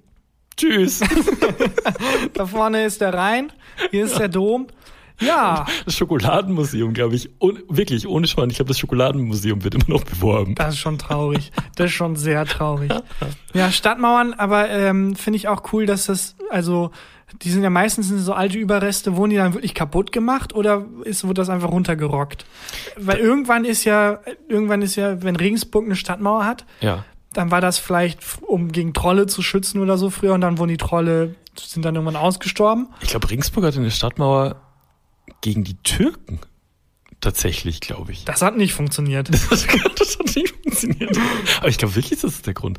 [0.59, 1.01] Tschüss.
[2.35, 3.53] Da vorne ist der Rhein,
[3.91, 4.67] hier ist der Dom.
[5.21, 9.89] Ja, Das Schokoladenmuseum, glaube ich, un wirklich, ohne Schwein, ich glaube, das Schokoladenmuseum wird immer
[9.89, 10.55] noch beworben.
[10.55, 11.53] das ist schon traurig.
[11.77, 12.93] Das ist schon sehr traurig.
[13.55, 16.91] Ja, Stadtmauern, aber ähm, finde ich auch cool, dass das, also,
[17.43, 20.85] die sind ja meistens sind so alte Überreste, wurden die dann wirklich kaputt gemacht oder
[21.05, 22.45] ist, wurde das einfach runtergerockt?
[22.99, 27.05] Weil irgendwann ist ja, irgendwann ist ja, wenn Regensburg eine Stadtmauer hat, Ja.
[27.33, 30.69] dann war das vielleicht, um gegen Trolle zu schützen oder so früher und dann wurden
[30.71, 32.89] die Trolle, sind dann irgendwann ausgestorben.
[33.01, 34.57] Ich glaube, Regensburg hatte eine Stadtmauer
[35.41, 36.41] gegen die Türken.
[37.21, 38.25] Tatsächlich, glaube ich.
[38.25, 39.33] Das hat nicht funktioniert.
[39.33, 41.19] Das, das hat nicht funktioniert.
[41.59, 42.79] Aber ich glaube wirklich, das ist der Grund.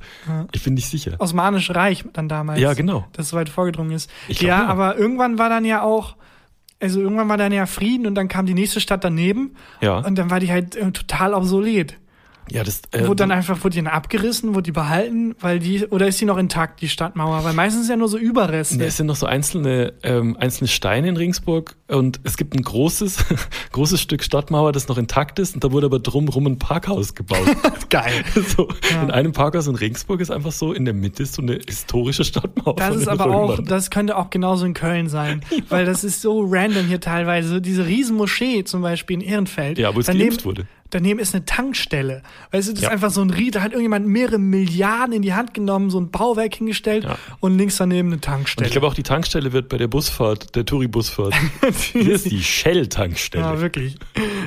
[0.52, 1.16] Ich bin nicht sicher.
[1.20, 2.60] Osmanische Reich dann damals.
[2.60, 3.08] Ja, genau.
[3.14, 4.10] Das so weit vorgedrungen ist.
[4.28, 4.68] Ich glaub, ja, ja.
[4.68, 6.16] aber irgendwann war dann ja auch,
[6.80, 9.98] also irgendwann war dann ja Frieden und dann kam die nächste Stadt daneben Ja.
[10.00, 11.98] und dann war die halt äh, total obsolet.
[12.52, 15.86] Ja, das, äh, wurde dann einfach, wurde die dann abgerissen, wurde die behalten, weil die,
[15.86, 17.44] oder ist die noch intakt, die Stadtmauer?
[17.44, 18.78] Weil meistens ist ja nur so Überreste.
[18.78, 22.62] Ja, es sind noch so einzelne, ähm, einzelne Steine in Regensburg und es gibt ein
[22.62, 23.26] großes,
[23.72, 27.48] großes Stück Stadtmauer, das noch intakt ist und da wurde aber drumrum ein Parkhaus gebaut.
[27.90, 28.24] Geil.
[28.56, 29.04] so, Ja.
[29.04, 32.24] In einem Parkhaus in Regensburg ist einfach so, in der Mitte ist so eine historische
[32.24, 32.76] Stadtmauer.
[32.76, 33.66] Das ist aber auch, Römern.
[33.66, 37.62] das könnte auch genauso in Köln sein, weil das ist so random hier teilweise.
[37.62, 39.78] Diese Riesenmoschee zum Beispiel in Ehrenfeld.
[39.78, 40.68] Ja, wo es daneben, wurde.
[40.90, 42.24] Daneben ist eine Tankstelle.
[42.52, 42.88] Weißt du, das Ja.
[42.90, 46.00] ist einfach so ein Rie, da hat irgendjemand mehrere Milliarden in die Hand genommen, so
[46.00, 47.18] ein Bauwerk hingestellt Ja.
[47.40, 48.68] und links daneben eine Und Tankstelle.
[48.68, 51.34] ich glaube auch die Tankstelle wird bei der Busfahrt, der Touri-Busfahrt.
[51.94, 53.44] Hier ist die Shell-Tankstelle.
[53.44, 53.98] ja, wirklich.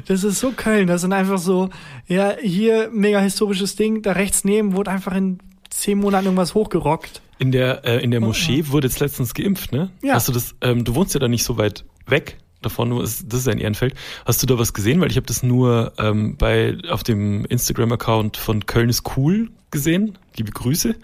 [0.07, 0.87] Das ist so Köln.
[0.87, 1.71] Das sind einfach so,
[2.07, 7.23] ja, hier mega historisches Ding, da rechts neben wurde einfach in zehn Monaten irgendwas hochgerockt.
[7.39, 9.91] In der, äh, in der Moschee wurde jetzt letztens geimpft, ne?
[10.03, 10.15] Ja.
[10.15, 13.21] Hast du das, ähm, du wohnst ja da nicht so weit weg davon, du- das
[13.23, 13.95] ist ja in Ehrenfeld.
[14.27, 15.01] Hast du da was gesehen?
[15.01, 20.19] Weil ich habe das nur ähm, bei auf dem Instagram-Account von Köln ist cool gesehen.
[20.37, 20.95] Liebe Grüße.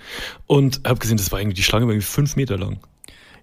[0.47, 2.79] Und habe gesehen, das war irgendwie die Schlange war irgendwie fünf Meter lang.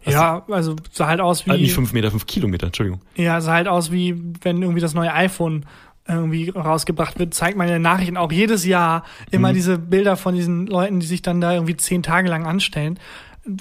[0.06, 1.52] Ja, also sah halt aus wie.
[1.52, 3.00] Ah, nicht fünf Meter, fünf Kilometer, Entschuldigung.
[3.16, 5.66] Ja, sah halt aus wie, wenn irgendwie das neue iPhone
[6.06, 9.54] irgendwie rausgebracht wird, zeigt man in den Nachrichten auch jedes Jahr immer Mhm.
[9.56, 13.00] diese Bilder von diesen Leuten, die sich dann da irgendwie zehn Tage lang anstellen.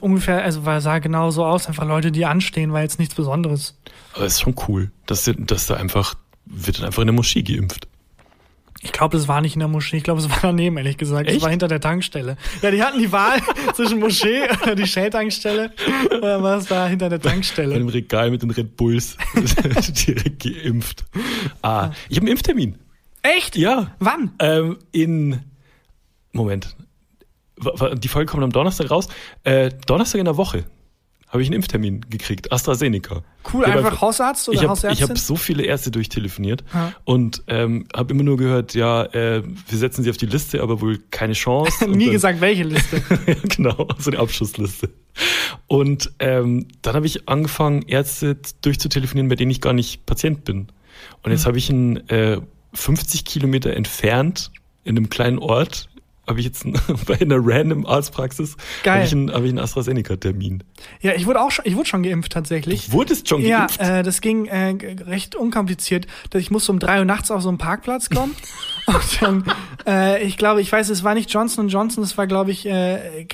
[0.01, 3.77] Ungefähr, also weil sah genau so aus, einfach Leute, die anstehen, war jetzt nichts Besonderes.
[4.15, 6.15] Aber es ist schon cool, dass, dass da einfach,
[6.47, 7.89] wird dann einfach in der Moschee geimpft.
[8.85, 11.31] Ich glaube, das war nicht in der Moschee, ich glaube, es war daneben, ehrlich gesagt.
[11.31, 12.37] Es war hinter der Tankstelle.
[12.63, 13.41] Ja, die hatten die Wahl
[13.75, 15.73] zwischen Moschee oder die Shell-Tankstelle
[16.17, 17.75] oder was da hinter der Tankstelle.
[17.75, 19.17] dem Regal mit den Red Bulls
[20.07, 21.05] direkt geimpft.
[21.63, 22.77] Ah, ich habe einen Impftermin.
[23.23, 23.57] Echt?
[23.57, 23.93] Ja.
[24.01, 24.33] Wann?
[24.41, 25.41] Ähm, in
[26.33, 26.75] Moment.
[27.99, 29.09] Die Folge kommt am Donnerstag raus.
[29.45, 30.65] Äh, Donnerstag in der Woche
[31.29, 32.53] habe ich einen Impftermin gekriegt.
[32.53, 33.23] AstraZeneca.
[33.53, 35.09] Cool, Ich hab einfach Hausarzt oder ich habe Hausärztin?
[35.09, 36.93] hab so viele Ärzte durchtelefoniert Ja.
[37.05, 40.83] und ähm, habe immer nur gehört, ja, äh, wir setzen sie auf die Liste, aber
[40.83, 41.87] wohl keine Chance.
[41.89, 43.03] Nie dann- gesagt, welche Liste.
[43.27, 44.91] ja, genau, so eine Abschussliste.
[45.67, 50.69] Und ähm, dann habe ich angefangen, Ärzte durchzutelefonieren, bei denen ich gar nicht Patient bin.
[51.23, 52.41] Und jetzt habe ich einen äh,
[52.75, 54.51] 50 Kilometer entfernt
[54.85, 55.89] in einem kleinen Ort,
[56.27, 56.65] habe ich jetzt
[57.07, 58.57] bei einer random Arztpraxis,
[58.87, 60.63] habe ich einen, hab ich einen AstraZeneca-Termin.
[61.01, 62.87] Ja, ich wurde auch schon, ich wurde schon geimpft tatsächlich.
[62.87, 63.81] Du wurdest schon Ja, geimpft?
[63.81, 66.07] äh, das ging äh, recht unkompliziert.
[66.35, 68.35] Ich musste um drei Uhr nachts auf so einen Parkplatz kommen.
[68.87, 69.45] und dann,
[69.87, 73.27] äh, ich glaube, ich weiß, es war nicht Johnson Johnson, es war, glaube ich, äh.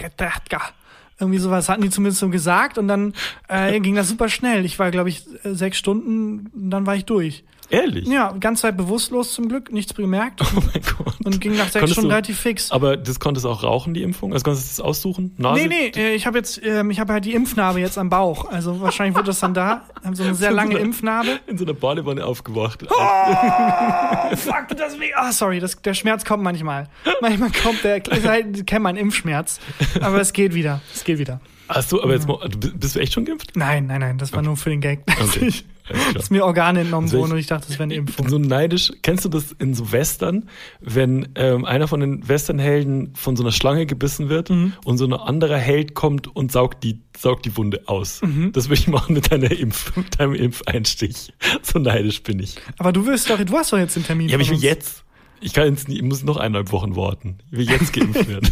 [1.21, 2.79] Irgendwie sowas hatten die zumindest so gesagt.
[2.79, 3.13] Und dann
[3.49, 4.65] äh, ging das super schnell.
[4.65, 7.45] Ich war, glaube ich, sechs Stunden, und dann war ich durch.
[7.71, 8.07] Ehrlich?
[8.09, 10.41] Ja, ganz Zeit bewusstlos zum Glück, nichts bemerkt.
[10.59, 11.15] Oh mein Gott.
[11.25, 12.71] Und ging nach sechs Stunden relativ fix.
[12.71, 14.33] Aber das konntest du auch rauchen, die Impfung?
[14.33, 15.35] Also konntest du das aussuchen?
[15.37, 15.61] Nase?
[15.61, 18.51] Nee, nee, äh, ich habe jetzt, ähm, ich habe halt die Impfnarbe jetzt am Bauch.
[18.51, 19.83] Also wahrscheinlich wird das dann da.
[20.03, 21.39] Haben so eine sehr lange Impfnarbe.
[21.47, 22.85] In so einer Badewanne aufgewacht.
[22.89, 25.13] Oh, fuck, das weh.
[25.15, 26.89] Ah, sorry, das, der Schmerz kommt manchmal.
[27.21, 29.61] Manchmal kommt der, ich halt, kennt man Impfschmerz.
[30.01, 30.81] Aber es geht wieder.
[30.95, 31.41] Es geht wieder.
[31.69, 33.53] Hast du, aber jetzt mal, du bist du echt schon geimpft?
[33.57, 35.01] Nein, nein, nein, das war nur für den Gag.
[35.21, 35.47] Okay.
[35.49, 35.65] Ich-.
[36.13, 38.29] Dass mir Organe entnommen Also wurden und ich dachte, das wäre eine Ich bin Impfung.
[38.29, 38.93] so neidisch.
[39.01, 40.47] Kennst du das in so Western,
[40.81, 44.75] wenn ähm, einer von den Westernhelden von so einer Schlange gebissen wird Mhm.
[44.85, 48.21] und so ein anderer Held kommt und saugt die, saugt die Wunde aus?
[48.21, 48.53] Mhm.
[48.53, 51.33] Das würde ich machen mit deiner Impf, mit deinem Impfeinstich.
[51.63, 52.57] So neidisch bin ich.
[52.77, 54.29] Aber du willst doch, du hast doch jetzt den Termin.
[54.29, 54.65] Ja, aber ich will uns.
[54.65, 55.05] jetzt.
[55.41, 57.39] Ich kann jetzt nicht, ich muss noch eineinhalb Wochen warten.
[57.51, 58.51] Ich will jetzt geimpft werden.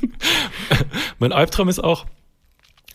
[1.18, 2.06] mein Albtraum ist auch,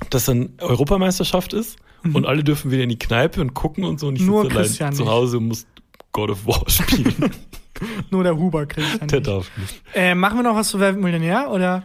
[0.09, 1.77] dass dann Europameisterschaft ist
[2.13, 4.27] und alle dürfen wieder in die Kneipe und gucken und so und ich Mhm.
[4.27, 5.07] Nur sitze allein Christian zu.
[5.07, 5.65] Hause und muss
[6.11, 7.31] God of War spielen.
[8.09, 9.81] Nur der Huber kriegt Der darf nicht.
[9.93, 11.49] äh, Machen wir noch was zu Wer Millionär?
[11.51, 11.83] Oder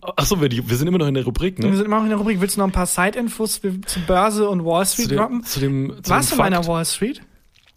[0.00, 1.76] Achso, wir, wir sind immer noch in der Rubrik, wir ne?
[1.76, 2.40] sind immer noch in der Rubrik.
[2.40, 5.38] Willst du noch ein paar Side-Infos zu Börse und Wall Street Zu droppen?
[5.40, 6.68] dem, zu dem, zu Warst du dem in der Fakt.
[6.68, 7.22] Wall Street?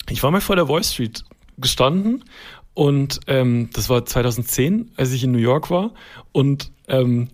[0.09, 1.23] Ich war mal vor der Wall Street
[1.57, 2.23] gestanden
[2.75, 5.91] und ähm, das war 2010, als ich in New York war
[6.31, 7.29] und ähm,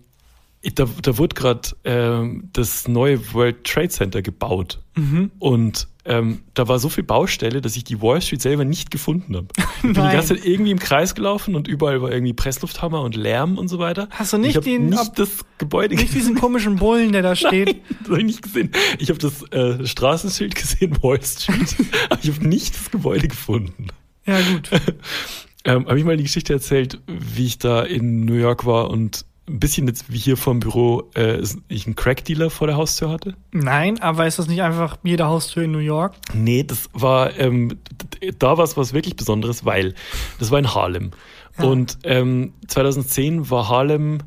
[0.74, 5.30] da, da wurde gerade ähm, das neue World Trade Center gebaut Mhm.
[5.38, 9.36] und ähm, da war so viel Baustelle, dass ich die Wall Street selber nicht gefunden
[9.36, 9.48] habe.
[9.58, 10.12] Ich bin die Nein.
[10.16, 13.78] ganze Zeit irgendwie im Kreis gelaufen und überall war irgendwie Presslufthammer und Lärm und so
[13.78, 14.08] weiter.
[14.10, 17.20] Hast du nicht ich hab den- nicht ob- das Gebäude Nicht diesen komischen Bullen, der
[17.22, 17.76] da steht.
[18.00, 18.70] das habe ich nicht gesehen.
[18.98, 21.76] Ich habe das äh, Straßenschild gesehen, Wall Street,
[22.08, 23.88] aber ich habe nicht das Gebäude gefunden.
[24.26, 24.70] Ja, gut.
[25.64, 29.26] Ähm, habe ich mal die Geschichte erzählt, wie ich da in New York war und
[29.48, 33.34] ein bisschen jetzt wie hier vom Büro äh, ich einen Crack-Dealer vor der Haustür hatte?
[33.52, 36.14] Nein, aber ist das nicht einfach jede Haustür in New York?
[36.34, 37.78] Nee, das war, ähm,
[38.38, 39.94] da war es was wirklich Besonderes, weil
[40.38, 41.12] das war in Harlem.
[41.58, 41.64] Ja.
[41.64, 44.18] Und ähm, 2010 war Harlem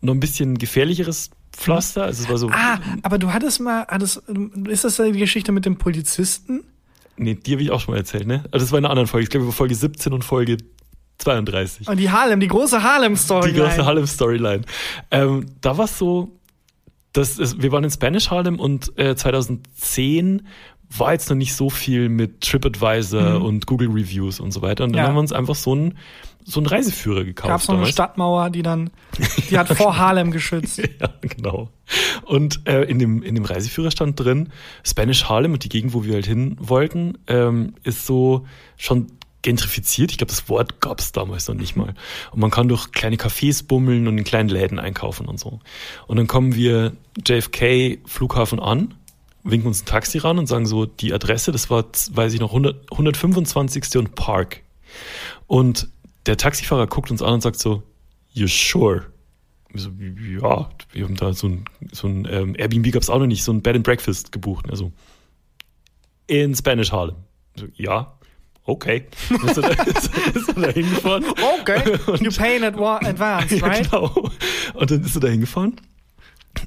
[0.00, 2.04] noch ein bisschen gefährlicheres Pflaster.
[2.04, 4.22] Also es war so, Ah, aber du hattest mal, hattest,
[4.68, 6.64] ist das die Geschichte mit dem Polizisten?
[7.16, 8.44] nee, die habe ich auch schon mal erzählt, ne?
[8.50, 9.24] Also das war in einer anderen Folge.
[9.24, 10.56] Ich glaube, über Folge 17 und Folge
[11.20, 11.88] 32.
[11.88, 13.52] Und die Harlem, die große Harlem-Story.
[13.52, 14.62] Die große Harlem-Storyline.
[15.10, 16.32] Ähm, da war es so,
[17.12, 20.46] dass es, wir waren in Spanish Harlem und äh, 2010
[20.96, 23.44] war jetzt noch nicht so viel mit TripAdvisor Mhm.
[23.44, 24.84] und Google Reviews und so weiter.
[24.84, 25.08] Und dann Ja.
[25.08, 25.96] haben wir uns einfach so einen,
[26.44, 27.48] so einen Reiseführer gekauft.
[27.48, 27.92] Gab es noch eine damals.
[27.94, 28.90] Stadtmauer, die dann,
[29.50, 30.80] die hat vor Harlem geschützt.
[31.00, 31.68] Ja, genau.
[32.24, 34.48] Und äh, in, dem, in dem Reiseführer stand drin,
[34.84, 39.06] Spanish Harlem und die Gegend, wo wir halt hin wollten, ähm, ist so schon
[39.42, 40.10] gentrifiziert.
[40.10, 41.94] Ich glaube, das Wort gab es damals noch nicht mal.
[42.30, 45.60] Und man kann durch kleine Cafés bummeln und in kleinen Läden einkaufen und so.
[46.06, 46.92] Und dann kommen wir
[47.26, 48.94] JFK Flughafen an,
[49.42, 52.50] winken uns ein Taxi ran und sagen so, die Adresse, das war, weiß ich noch,
[52.50, 53.96] 100, 125.
[53.96, 54.62] und Park.
[55.46, 55.88] Und
[56.26, 57.82] der Taxifahrer guckt uns an und sagt so,
[58.32, 59.06] you sure?
[59.72, 63.26] So, ja, wir haben da so ein, so ein ähm, Airbnb gab es auch noch
[63.26, 64.68] nicht, so ein Bed and Breakfast gebucht.
[64.68, 64.92] Also
[66.26, 67.16] in Spanish Harlem.
[67.56, 68.18] So, ja,
[68.70, 69.04] okay.
[69.46, 71.24] Ist er da, ist, ist er da hingefahren?
[71.60, 73.90] Okay, you pay in adva- advance, Ja, right?
[73.90, 74.30] genau.
[74.74, 75.76] Und dann ist er da hingefahren.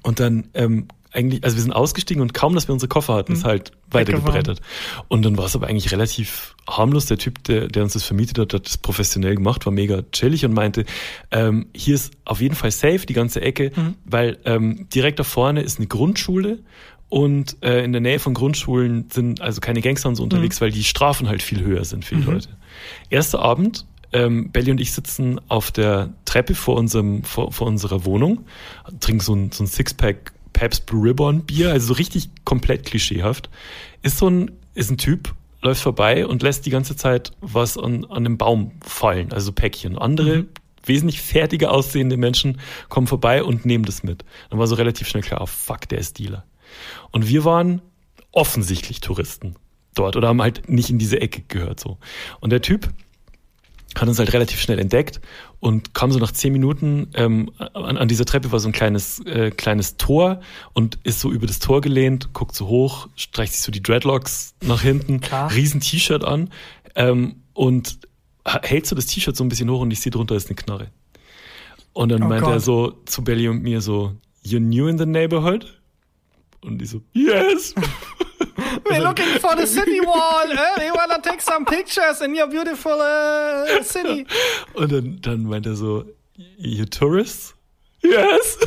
[0.02, 3.34] Und dann ähm, eigentlich, also wir sind ausgestiegen und kaum, dass wir unsere Koffer hatten,
[3.34, 4.62] ist halt weitergebrettert.
[5.10, 7.06] Und dann war es aber eigentlich relativ harmlos.
[7.06, 10.44] Der Typ, der, der uns das vermietet hat, hat das professionell gemacht, war mega chillig
[10.46, 10.86] und meinte,
[11.32, 13.94] ähm, hier ist auf jeden Fall safe, die ganze Ecke, Mhm.
[14.06, 16.60] weil ähm, direkt da vorne ist eine Grundschule
[17.10, 20.72] und äh, in der Nähe von Grundschulen sind also keine Gangster und so unterwegs, weil
[20.72, 22.50] die Strafen halt viel höher sind für die Leute.
[23.10, 28.06] Erster Abend, ähm, Belly und ich sitzen auf der Treppe vor unserem vor, vor unserer
[28.06, 28.46] Wohnung,
[29.00, 33.50] trinken so ein, so ein Sixpack Pabst Blue Ribbon Bier, also so richtig komplett klischeehaft.
[34.02, 38.06] Ist so ein ist ein Typ läuft vorbei und lässt die ganze Zeit was an
[38.06, 39.98] an dem Baum fallen, also Päckchen.
[39.98, 40.46] Andere
[40.86, 44.26] wesentlich fertiger aussehende Menschen kommen vorbei und nehmen das mit.
[44.50, 46.44] Dann war so relativ schnell klar, oh fuck, der ist Dealer.
[47.12, 47.82] Und wir waren
[48.32, 49.56] offensichtlich Touristen
[49.96, 51.98] dort oder haben halt nicht in diese Ecke gehört so.
[52.40, 52.90] Und der Typ
[53.96, 55.22] hat uns halt relativ schnell entdeckt
[55.60, 59.20] und kam so nach zehn Minuten ähm, an, an dieser Treppe war so ein kleines
[59.28, 60.42] äh, kleines Tor
[60.74, 64.56] und ist so über das Tor gelehnt, guckt so hoch, streicht sich so die Dreadlocks
[64.64, 65.54] nach hinten, Klar.
[65.54, 66.50] riesen T-Shirt an
[66.96, 68.00] ähm, und
[68.46, 70.88] hält so das T-Shirt so ein bisschen hoch und ich sehe drunter ist eine Knarre.
[71.94, 72.62] Und dann Oh meint er Gott.
[72.64, 75.83] so zu Belly und mir so, you're new in the neighborhood?
[76.64, 77.76] Und ich so, yes.
[78.86, 80.48] We're looking for the city wall.
[80.78, 84.26] We wanna take some pictures in your beautiful uh, city.
[84.74, 86.06] Und dann, dann meint er so,
[86.58, 87.56] you tourists?
[88.02, 88.58] Yes.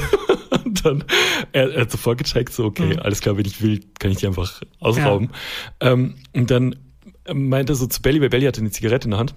[0.64, 1.04] Und dann,
[1.52, 4.26] er, er hat sofort gecheckt, so, okay, alles klar, wenn ich will, kann ich die
[4.26, 5.30] einfach ausrauben.
[5.80, 6.74] Ähm, und dann
[7.32, 9.34] meint er so zu Belly, weil Belly hatte eine Zigarette in der Hand.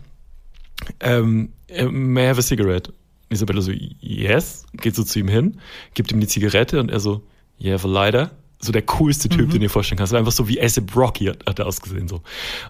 [1.02, 2.92] Ähm, äh, may I have a cigarette?
[3.30, 4.66] Und Isabella so, yes.
[4.74, 5.60] Geht so zu ihm hin,
[5.96, 7.22] gibt ihm die Zigarette und er so,
[7.58, 8.32] you have a lighter?
[8.60, 10.12] So der coolste Typ, den du dir vorstellen kannst.
[10.12, 12.22] War einfach so wie ASAP Rocky hat, hat er ausgesehen, so.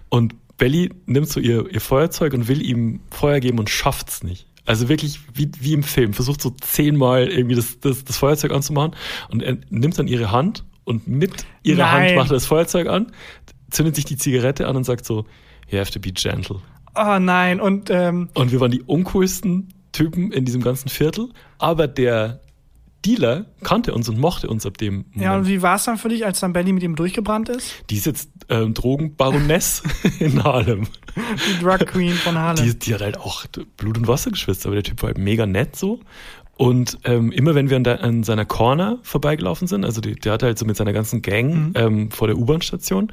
[0.08, 4.46] Und Belly nimmt so ihr, ihr Feuerzeug und will ihm Feuer geben und schafft's nicht.
[4.66, 6.12] Also wirklich wie, wie im Film.
[6.12, 8.94] Versucht so zehnmal irgendwie das, das, das Feuerzeug anzumachen
[9.30, 12.08] und er nimmt dann ihre Hand und mit ihrer Nein.
[12.08, 13.10] Hand macht er das Feuerzeug an,
[13.70, 15.24] zündet sich die Zigarette an und sagt so,
[15.68, 16.60] you have to be gentle.
[16.94, 21.88] Oh nein, und ähm, Und wir waren die uncoolsten Typen in diesem ganzen Viertel, aber
[21.88, 22.40] der
[23.04, 25.14] Dealer kannte uns und mochte uns ab dem Moment.
[25.16, 27.84] ja, und wie war es dann für dich, als dann Belly mit ihm durchgebrannt ist?
[27.88, 29.82] die ist jetzt ähm, Drogenbaroness
[30.18, 30.86] in Harlem.
[31.16, 32.64] Die Drug Queen von Harlem.
[32.64, 35.46] Die, die hat halt auch Blut und Wasser geschwitzt, aber der Typ war halt mega
[35.46, 36.00] nett so.
[36.60, 40.32] Und ähm, immer wenn wir an, der, an seiner Corner vorbeigelaufen sind, also die, der
[40.32, 43.12] hatte halt so mit seiner ganzen Gang ähm, vor der U-Bahn-Station,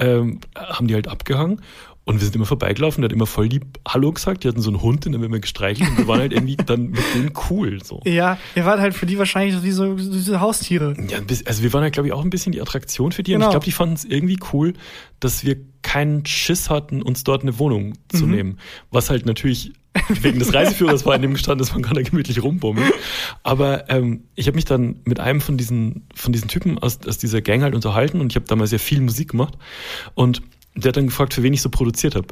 [0.00, 1.62] ähm, haben die halt abgehangen.
[2.08, 4.70] Und wir sind immer vorbeigelaufen, der hat immer voll lieb Hallo gesagt, die hatten so
[4.70, 7.32] einen Hund, den haben wir immer gestreichelt und wir waren halt irgendwie dann mit denen
[7.50, 7.84] cool.
[7.84, 8.00] so.
[8.06, 10.94] ja, ihr wart halt für die wahrscheinlich so wie so, diese Haustiere.
[11.08, 13.22] Ja, ein bisschen, also wir waren halt, glaube ich, auch ein bisschen die Attraktion für
[13.22, 13.34] die.
[13.34, 13.48] Und Genau.
[13.50, 14.72] ich glaube, die fanden es irgendwie cool,
[15.20, 18.30] dass wir keinen Schiss hatten, uns dort eine Wohnung zu Mhm.
[18.34, 18.58] nehmen.
[18.90, 19.72] Was halt natürlich
[20.22, 22.90] wegen des Reiseführers war in dem gestanden ist, man kann da gemütlich rumbummeln.
[23.42, 27.18] Aber ähm, ich habe mich dann mit einem von diesen, von diesen Typen aus, aus
[27.18, 29.54] dieser Gang halt unterhalten und ich habe damals ja viel Musik gemacht.
[30.14, 30.40] Und
[30.74, 32.28] der hat dann gefragt, für wen ich so produziert habe.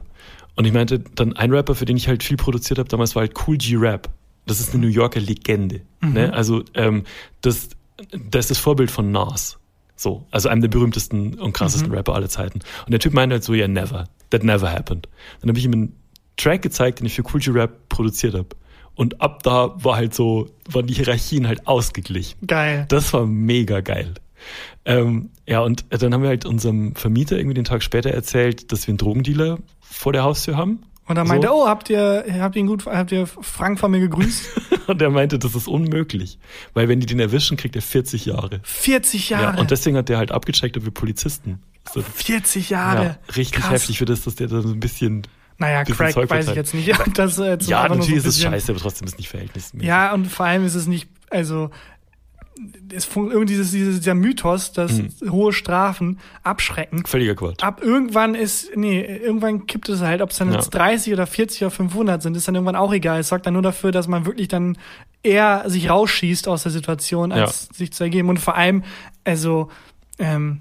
[0.55, 3.21] Und ich meinte, dann ein Rapper, für den ich halt viel produziert habe, damals war
[3.21, 4.09] halt Cool G Rap.
[4.47, 5.83] Das ist eine New Yorker Legende.
[6.01, 6.33] Ne?
[6.33, 7.05] Also ähm,
[7.41, 7.71] das,
[8.13, 9.59] das ist das Vorbild von Nas.
[9.97, 12.61] So, also einem der berühmtesten und krassesten Rapper aller Zeiten.
[12.85, 14.09] Und der Typ meinte halt so, ja, never.
[14.31, 15.09] That never happened.
[15.41, 15.97] Dann habe ich ihm einen
[16.37, 18.49] Track gezeigt, den ich für Cool G Rap produziert habe.
[18.95, 22.47] Und ab da war halt so, waren die Hierarchien halt ausgeglichen.
[22.47, 22.87] Geil.
[22.89, 24.15] Das war mega geil.
[24.87, 28.87] Ähm, ja, und dann haben wir halt unserem Vermieter irgendwie den Tag später erzählt, dass
[28.87, 30.81] wir einen Drogendealer vor der Haustür haben.
[31.09, 31.53] Und dann meinte, So.
[31.53, 34.49] er, oh, habt ihr, habt ihr ihn gut, habt ihr Frank von mir gegrüßt?
[34.89, 36.39] Und er meinte, das ist unmöglich.
[36.75, 38.61] Weil wenn die den erwischen, kriegt er 40 Jahre.
[38.65, 39.61] 40 Ja, Jahre.
[39.61, 41.61] und deswegen hat der halt abgecheckt, ob wir Polizisten
[41.93, 42.05] sind.
[42.07, 43.05] 40 Jahre.
[43.05, 43.71] Ja, richtig Krass.
[43.73, 45.23] heftig für das, dass der da so ein bisschen.
[45.59, 46.87] Naja, Crack Zeug weiß ich jetzt nicht.
[46.89, 49.29] Ja, das, äh, Ja, so natürlich ein ist es scheiße, aber trotzdem ist es nicht
[49.29, 49.87] verhältnismäßig.
[49.89, 51.71] Ja, und vor allem ist es nicht, also
[52.95, 55.11] es irgendwie dieses, dieses, dieser Mythos, dass Mhm.
[55.31, 57.05] hohe Strafen abschrecken.
[57.05, 57.63] Völliger Quatsch.
[57.63, 60.57] Ab irgendwann ist, nee, irgendwann kippt es halt, ob es dann Ja.
[60.57, 63.21] jetzt 30 oder 40 oder 500 sind, ist dann irgendwann auch egal.
[63.21, 64.79] Es sorgt dann nur dafür, dass man wirklich dann
[65.23, 68.29] eher sich rausschießt aus der Situation, als sich zu ergeben.
[68.29, 68.85] Und vor allem,
[69.25, 69.71] also,
[70.19, 70.61] ähm,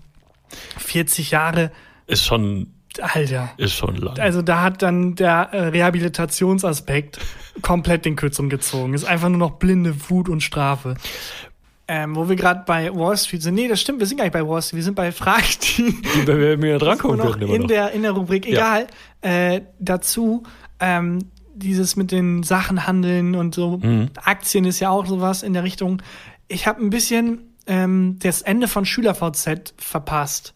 [0.78, 1.72] 40 Jahre,
[2.08, 2.68] Ist schon,
[3.02, 3.50] Alter.
[3.58, 4.20] ist schon lang.
[4.20, 7.20] Also da hat dann der äh, Rehabilitationsaspekt
[7.62, 8.94] komplett den Kürzung gezogen.
[8.94, 10.96] Ist einfach nur noch blinde Wut und Strafe.
[11.88, 13.54] Ähm, wo wir gerade bei Wall Street sind.
[13.54, 15.44] Nee, das stimmt, wir sind gar nicht bei Wall Street, wir sind bei Fragen,
[15.78, 15.94] die
[16.26, 17.68] Wenn wir mir drankommen noch könnten immer in noch.
[17.68, 18.48] der, in der Rubrik.
[18.48, 18.88] Egal.
[19.22, 20.42] Äh, dazu,
[20.80, 21.20] ähm,
[21.54, 23.78] dieses mit den Sachen handeln und so.
[23.78, 24.10] Mhm.
[24.24, 26.02] Aktien ist ja auch sowas in der Richtung.
[26.48, 30.54] Ich habe ein bisschen ähm, das Ende von SchülerVZ verpasst.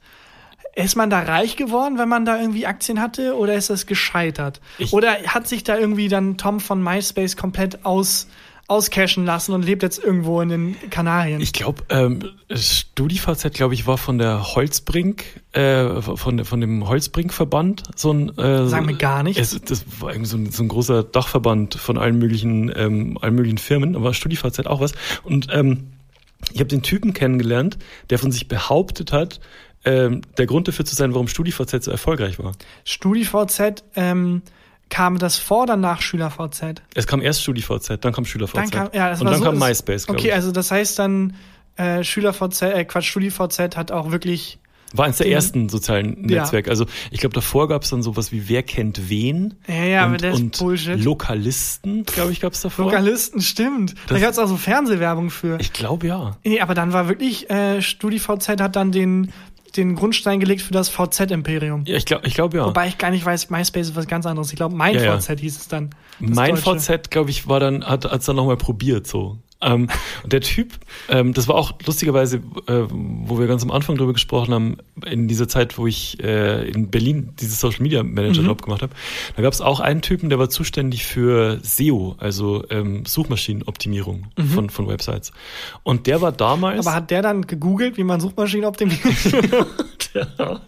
[0.76, 4.62] Ist man da reich geworden, wenn man da irgendwie Aktien hatte, oder ist das gescheitert?
[4.78, 8.28] Ich- oder hat sich da irgendwie dann Tom von MySpace komplett aus,
[8.70, 11.42] auscashen lassen und lebt jetzt irgendwo in den Kanarien.
[11.42, 17.84] Ich glaube, ähm, StudiVZ, glaube ich, war von der Holzbrink, äh, von, von dem Holzbrink-Verband
[17.96, 18.38] so ein.
[18.38, 19.54] Äh, Sag mir gar nichts.
[19.54, 23.36] Es, das war irgendwie so ein, so ein großer Dachverband von allen möglichen, ähm, allen
[23.36, 24.94] möglichen Firmen, aber StudiVZ auch was.
[25.24, 25.88] Und ähm,
[26.54, 27.78] ich habe den Typen kennengelernt,
[28.10, 29.40] der von sich behauptet hat,
[29.86, 32.52] ähm, der Grund dafür zu sein, warum StudiVZ so erfolgreich war.
[32.86, 34.42] StudiVZ, ähm,
[34.90, 36.82] kam das vor oder nach SchülerVZ?
[36.96, 38.56] Es kam erst StudiVZ, dann kam SchülerVZ.
[38.56, 40.34] Dann kam, ja, das und war dann so, kam MySpace, glaube Okay, ich.
[40.34, 41.36] also das heißt dann,
[41.78, 44.60] äh, SchülerVZ, äh, Quatsch, StudiVZ hat auch wirklich,
[44.94, 46.42] War eins der den- ersten sozialen Ja.
[46.42, 46.70] Netzwerke.
[46.72, 50.14] Also ich glaube, davor gab es dann sowas wie Wer kennt wen ja, ja, aber
[50.14, 51.04] und, das ist und Bullshit.
[51.04, 52.86] Lokalisten, glaube ich, gab es davor.
[52.86, 53.94] Lokalisten, stimmt.
[54.08, 55.60] da Das- gab es auch so Fernsehwerbung für.
[55.62, 56.36] Ich glaube ja.
[56.44, 59.32] Nee, aber dann war wirklich, äh, StudiVZ hat dann den,
[59.72, 61.84] den Grundstein gelegt für das VZ-Imperium.
[61.86, 62.66] Ja, ich glaube ich glaub, ja.
[62.66, 64.50] Wobei ich gar nicht weiß, MySpace ist was ganz anderes.
[64.52, 65.20] Ich glaube, mein Ja, ja.
[65.20, 65.90] VZ hieß es dann.
[66.20, 66.80] mein Deutsche.
[66.80, 69.38] VZ, glaube ich, war dann, hat es dann nochmal probiert so.
[69.62, 69.90] Ähm,
[70.24, 70.74] und der Typ,
[71.10, 75.28] ähm, das war auch lustigerweise, äh, wo wir ganz am Anfang drüber gesprochen haben, in
[75.28, 78.48] dieser Zeit, wo ich äh, in Berlin dieses Social Media Manager Mhm.
[78.48, 78.94] Job gemacht habe,
[79.36, 84.70] da gab es auch einen Typen, der war zuständig für SEO, also ähm, Suchmaschinenoptimierung von,
[84.70, 85.32] von Websites.
[85.84, 86.86] Und der war damals.
[86.86, 86.88] Mhm.
[86.88, 89.00] Aber hat der dann gegoogelt, wie man Suchmaschinen optimiert?
[90.14, 90.62] der,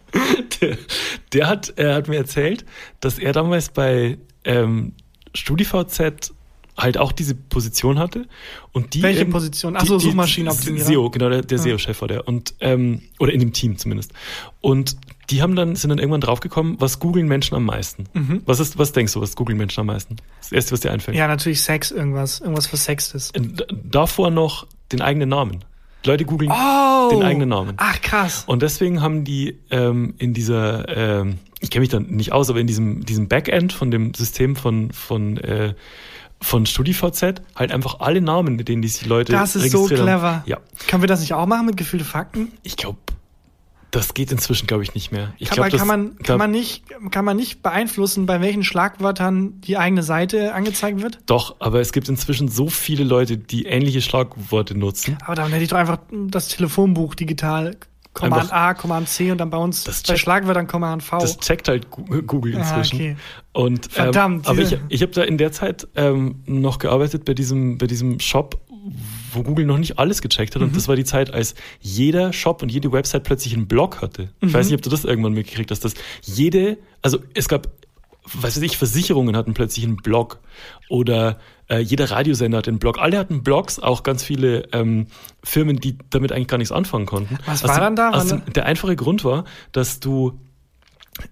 [0.59, 0.77] der,
[1.33, 2.65] der hat, er hat mir erzählt,
[2.99, 4.93] dass er damals bei ähm,
[5.33, 6.33] StudiVZ
[6.77, 8.27] halt auch diese Position hatte
[8.71, 9.75] und die Welche ähm, Position?
[9.77, 10.85] Ach so, die- die- Suchmaschinenoptimierer.
[10.85, 11.63] SEO, genau, der, der Ja.
[11.63, 14.13] SEO-Chef war der und ähm, oder in dem Team zumindest.
[14.61, 14.95] Und
[15.29, 18.05] die haben dann sind dann irgendwann draufgekommen, was googeln Menschen am meisten?
[18.13, 18.41] Mhm.
[18.45, 20.17] Was ist, was denkst du, was googeln Menschen am meisten?
[20.41, 21.15] Das erste, was dir einfällt.
[21.17, 22.39] ja, natürlich Sex, irgendwas.
[22.41, 23.33] Irgendwas für Sex ist.
[23.83, 25.63] Davor noch den eigenen Namen.
[26.03, 27.09] Leute googeln Oh!
[27.11, 27.73] den eigenen Namen.
[27.77, 28.43] Ach, krass.
[28.47, 30.87] Und deswegen haben die ähm, in dieser,
[31.21, 34.55] ähm, ich kenne mich da nicht aus, aber in diesem, diesem Backend von dem System
[34.55, 35.75] von, von, äh,
[36.41, 40.35] von StudiVZ halt einfach alle Namen, mit denen die Leute Das ist so clever.
[40.37, 40.43] Haben.
[40.45, 42.51] Ja, Können wir das nicht auch machen mit gefühlte Fakten?
[42.63, 42.97] ich glaube,
[43.91, 45.33] das geht inzwischen, glaube ich, nicht mehr.
[45.37, 48.39] Ich Kann, glaub, man, das, kann, man, kann, man nicht, kann man nicht beeinflussen, bei
[48.39, 51.19] welchen Schlagwörtern die eigene Seite angezeigt wird?
[51.25, 55.17] Doch, aber es gibt inzwischen so viele Leute, die ähnliche Schlagworte nutzen.
[55.25, 57.75] Aber dann hätte ich doch einfach das Telefonbuch digital.
[58.13, 61.19] Command A, Command C und dann bei uns Das bei check- Schlagwörtern Command V.
[61.19, 62.95] Das checkt halt Gu- Google Ah, inzwischen.
[62.95, 63.15] okay.
[63.53, 67.33] Und, ähm, Verdammt, aber ich, ich habe da in der Zeit ähm, noch gearbeitet bei
[67.33, 68.59] diesem, bei diesem Shop,
[69.33, 70.61] wo Google noch nicht alles gecheckt hat.
[70.61, 70.75] Und Mhm.
[70.75, 74.29] das war die Zeit, als jeder Shop und jede Website plötzlich einen Blog hatte.
[74.41, 74.53] Ich Mhm.
[74.53, 75.93] weiß nicht, ob du das irgendwann mitgekriegt hast, dass
[76.23, 77.67] jede, also es gab,
[78.33, 80.39] was weiß ich, Versicherungen hatten plötzlich einen Blog
[80.89, 81.39] oder
[81.69, 82.99] äh, jeder Radiosender hatte einen Blog.
[82.99, 85.07] Alle hatten Blogs, auch ganz viele ähm,
[85.43, 87.37] Firmen, die damit eigentlich gar nichts anfangen konnten.
[87.45, 88.23] Was Aus war dann da?
[88.23, 90.39] Dem, der einfache Grund war, dass du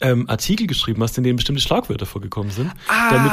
[0.01, 3.11] ähm, Artikel geschrieben hast, in denen bestimmte Schlagwörter vorgekommen sind, Ah.
[3.11, 3.31] damit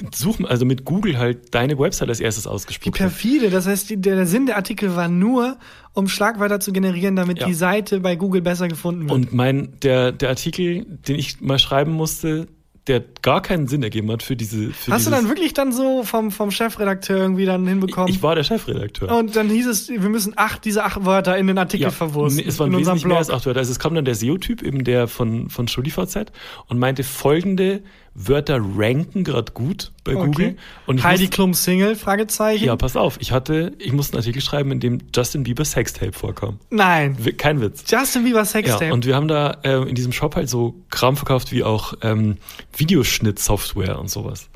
[0.00, 3.10] die suchen, also mit Google halt deine Website als erstes Wie ausgespuckt wird.
[3.10, 3.50] perfide.
[3.50, 5.58] Das heißt, die, der, der Sinn der Artikel war nur,
[5.94, 7.46] um Schlagwörter zu generieren, damit Ja.
[7.46, 9.10] die Seite bei Google besser gefunden wird.
[9.10, 12.46] Und mein, der, der Artikel, den ich mal schreiben musste,
[12.88, 16.02] der gar keinen Sinn ergeben hat für diese, für Hast du dann wirklich dann so
[16.02, 18.08] vom, vom Chefredakteur irgendwie dann hinbekommen?
[18.08, 19.16] ich war der Chefredakteur.
[19.16, 22.42] und dann hieß es, wir müssen acht, diese acht Wörter in den Artikel verwursten.
[22.42, 23.18] nee, es waren wesentlich mehr Blog.
[23.18, 23.60] als acht Wörter.
[23.60, 26.32] Also es kam dann der SEO-Typ, eben der von, von StudiVZ
[26.66, 27.82] und meinte, folgende
[28.14, 30.56] Wörter ranken gerade gut bei Google.
[30.86, 32.64] Und ich Heidi musste- Klum Single, Fragezeichen.
[32.64, 33.16] Ja, pass auf.
[33.20, 36.58] Ich hatte, ich musste einen Artikel schreiben, in dem Justin Bieber Sextape vorkam.
[36.70, 37.16] Nein.
[37.36, 37.84] Kein Witz.
[37.90, 38.86] Justin Bieber Sextape.
[38.86, 41.94] Ja, und wir haben da äh, in diesem Shop halt so Kram verkauft wie auch
[42.02, 42.38] ähm,
[42.76, 44.48] Videoschnittsoftware und sowas.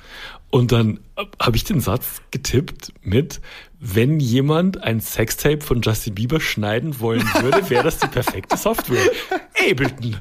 [0.50, 3.40] Und dann äh, habe ich den Satz getippt mit,
[3.80, 8.98] wenn jemand ein Sextape von Justin Bieber schneiden wollen würde, wäre das die perfekte Software.
[9.70, 10.16] Ableton.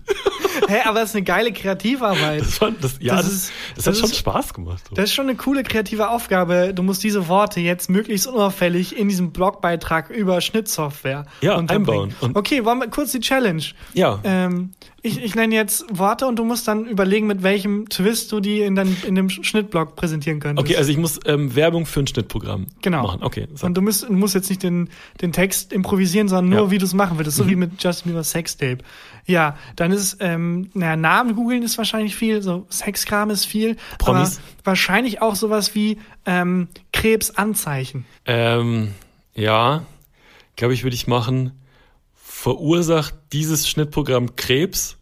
[0.67, 2.41] Hä, aber das ist eine geile Kreativarbeit.
[2.41, 4.84] Das, war, das, ja, Das das, ist- das, hat schon ist- Spaß gemacht.
[4.93, 6.74] Das ist schon eine coole kreative Aufgabe.
[6.74, 12.13] Du musst diese Worte jetzt möglichst unauffällig in diesem Blogbeitrag über Schnittsoftware Ja, einbauen.
[12.21, 13.63] Und- okay, wollen wir kurz die Challenge.
[13.93, 14.19] Ja.
[14.24, 14.71] Ähm,
[15.04, 18.62] ich, ich nenne jetzt Worte und du musst dann überlegen, mit welchem Twist du die
[18.62, 20.67] in, dein, in dem Schnittblog präsentieren könntest.
[20.67, 23.02] Okay, also ich muss ähm, Werbung für ein Schnittprogramm Genau.
[23.04, 23.24] machen.
[23.24, 23.65] Okay, so.
[23.65, 24.89] Und du musst, du musst jetzt nicht den,
[25.21, 26.65] den Text improvisieren, sondern nur, Ja.
[26.65, 26.71] Mhm.
[26.71, 27.38] wie du es machen würdest.
[27.38, 28.78] So wie mit Justin Bieber Sextape.
[29.32, 33.78] Ja, dann ist, ähm, naja, Namen googeln ist wahrscheinlich viel, so Sexkram ist viel.
[33.97, 34.38] Promis.
[34.38, 38.05] Aber wahrscheinlich auch sowas wie ähm, Krebsanzeichen.
[38.26, 38.93] Ähm,
[39.34, 39.86] ja,
[40.58, 41.53] glaube ich, würde ich machen,
[42.14, 44.97] verursacht dieses Schnittprogramm Krebs?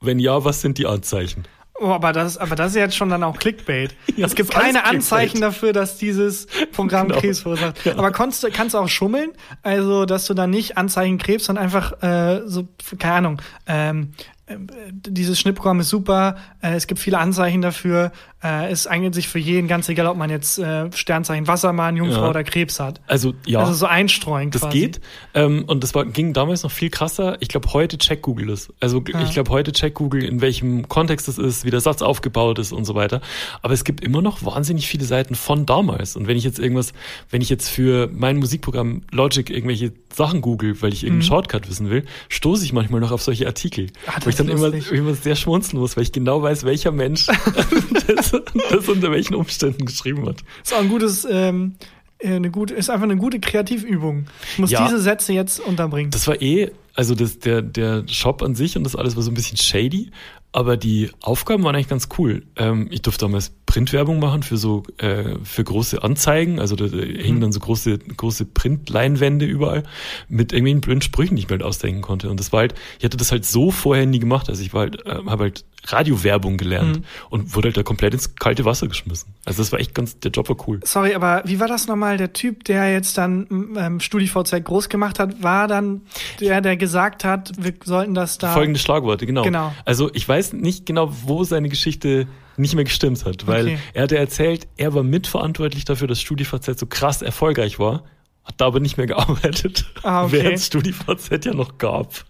[0.00, 1.44] Wenn ja, was sind die Anzeichen?
[1.80, 3.94] Oh, aber das, aber das ist jetzt schon dann auch Clickbait.
[4.16, 5.42] Ja, es gibt keine Anzeichen Clickbait.
[5.54, 7.20] dafür, dass dieses Programm Genau.
[7.20, 7.84] Krebs verursacht.
[7.96, 9.32] Aber kannst du, kannst du auch schummeln?
[9.62, 12.68] Also, dass du dann nicht Anzeichen Krebs, sondern einfach äh, so,
[12.98, 14.12] keine Ahnung, ähm,
[14.46, 14.56] äh,
[14.92, 18.12] dieses Schnittprogramm ist super, äh, es gibt viele Anzeichen dafür,
[18.44, 22.24] äh, es eignet sich für jeden, ganz egal, ob man jetzt äh, Sternzeichen Wassermann, Jungfrau
[22.24, 22.30] Ja.
[22.30, 23.00] oder Krebs hat.
[23.06, 24.78] Also ja, Also so einstreuen das quasi.
[24.80, 25.00] geht.
[25.32, 27.36] Ähm, und das war, ging damals noch viel krasser.
[27.40, 28.68] Ich glaube, heute checkt Google das.
[28.80, 29.22] Also Ja.
[29.22, 32.72] ich glaube, heute checkt Google, in welchem Kontext das ist, wie der Satz aufgebaut ist
[32.72, 33.20] und so weiter.
[33.62, 36.14] Aber es gibt immer noch wahnsinnig viele Seiten von damals.
[36.16, 36.92] Und wenn ich jetzt irgendwas,
[37.30, 41.88] wenn ich jetzt für mein Musikprogramm Logic irgendwelche Sachen google, weil ich irgendeinen Shortcut wissen
[41.90, 43.86] will, stoße ich manchmal noch auf solche Artikel.
[43.86, 43.90] Mhm.
[44.14, 47.26] Das wo ich dann immer, immer sehr schmunzeln muss, weil ich genau weiß, welcher Mensch
[48.06, 48.33] das,
[48.70, 50.36] das unter welchen Umständen geschrieben hat.
[50.62, 51.74] Ist auch ein gutes, ähm,
[52.18, 54.26] äh, eine gute, ist einfach eine gute Kreativübung.
[54.52, 54.84] Ich muss Ja.
[54.86, 56.10] diese Sätze jetzt unterbringen.
[56.10, 59.30] Das war eh, also das, der, der Shop an sich und das alles war so
[59.30, 60.10] ein bisschen shady,
[60.52, 62.46] aber die Aufgaben waren eigentlich ganz cool.
[62.56, 66.96] Ähm, ich durfte damals Printwerbung machen für so äh, für große Anzeigen, also da, da
[66.96, 69.82] hingen dann so große große Printleinwände überall
[70.28, 72.30] mit irgendwelchen blöden Sprüchen, die ich mir halt ausdenken konnte.
[72.30, 74.48] Und das war halt, ich hatte das halt so vorher nie gemacht.
[74.48, 78.36] Also ich war halt, äh, habe halt Radiowerbung gelernt und wurde halt da komplett ins
[78.36, 79.34] kalte Wasser geschmissen.
[79.44, 80.78] Also das war echt ganz, der Job war cool.
[80.84, 82.16] Sorry, aber wie war das nochmal?
[82.16, 86.02] Der Typ, der jetzt dann ähm, StudiVZ groß gemacht hat, war dann
[86.40, 88.52] der, der gesagt hat, wir sollten das da.
[88.52, 89.42] Folgende Schlagworte, genau.
[89.42, 89.74] Genau.
[89.84, 93.78] Also ich weiß nicht genau, wo seine Geschichte nicht mehr gestimmt hat, weil Okay.
[93.94, 98.04] er hatte erzählt, er war mitverantwortlich dafür, dass StudiVZ so krass erfolgreich war,
[98.44, 100.32] hat da aber nicht mehr gearbeitet, Ah, okay.
[100.42, 102.24] während StudiVZ ja noch gab.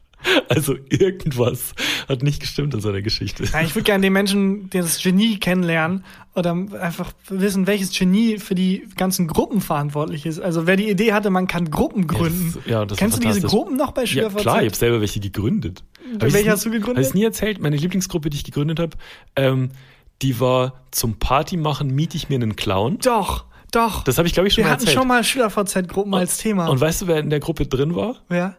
[0.49, 1.75] Also irgendwas
[2.09, 3.45] hat nicht gestimmt an seiner Geschichte.
[3.45, 6.03] Ja, ich würde gerne den Menschen, der das Genie kennenlernen
[6.35, 10.41] oder einfach wissen, welches Genie für die ganzen Gruppen verantwortlich ist.
[10.41, 12.55] Also wer die Idee hatte, man kann Gruppen gründen.
[12.55, 13.47] das- ja, das Kennst war du diese.
[13.49, 14.41] Gruppen noch bei Ja, SchülerVZ?
[14.41, 15.85] klar, ich habe selber welche gegründet.
[16.19, 16.97] Welche hast du gegründet?
[16.97, 17.61] Hab ich es nie erzählt?
[17.61, 18.97] Meine Lieblingsgruppe, die ich gegründet habe,
[19.37, 19.73] ähm,
[20.23, 22.99] die war zum Partymachen miete ich mir einen Clown.
[22.99, 24.05] Doch, doch.
[24.05, 24.99] Das habe ich, glaube ich, schon Wir mal hatten erzählt.
[24.99, 26.69] schon mal SchülerVZ-Gruppen als Thema.
[26.69, 28.17] Und weißt du, wer in der Gruppe drin war?
[28.29, 28.57] Wer?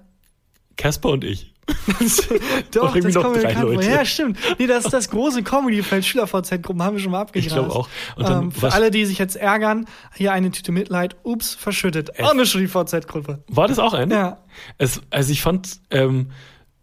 [0.77, 1.53] Casper und ich.
[2.71, 3.53] Doch, irgendwie das noch kommt mir drei.
[3.61, 3.89] Leute.
[3.89, 4.37] Ja, stimmt.
[4.59, 7.47] Nee, das ist das große Comedy-Feld SchülerVZ-Gruppen, haben wir schon mal abgegrast.
[7.47, 7.89] Ich glaube auch.
[8.15, 11.15] Und dann ähm, für alle, die sich jetzt ärgern, hier eine Tüte Mitleid.
[11.23, 12.19] Ups, verschüttet.
[12.19, 13.43] Auch eine SchülerVZ-Gruppe.
[13.47, 14.13] War das auch eine?
[14.13, 14.37] Ja.
[14.77, 16.27] Es, also ich fand ähm,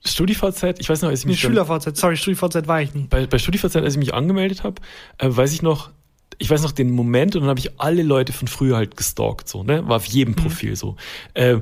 [0.05, 1.96] StudiVZ, ich weiß noch, als ich mich SchülerVZ.
[1.96, 3.07] Sorry, StudiVZ war ich nie.
[3.09, 4.80] bei, bei StudiVZ, als ich mich angemeldet habe,
[5.18, 5.90] äh, weiß ich noch,
[6.38, 9.48] ich weiß noch den Moment und dann habe ich alle Leute von früher halt gestalkt,
[9.48, 9.86] so, ne?
[9.88, 10.14] War auf Mhm.
[10.14, 10.96] jedem Profil so.
[11.34, 11.59] Äh,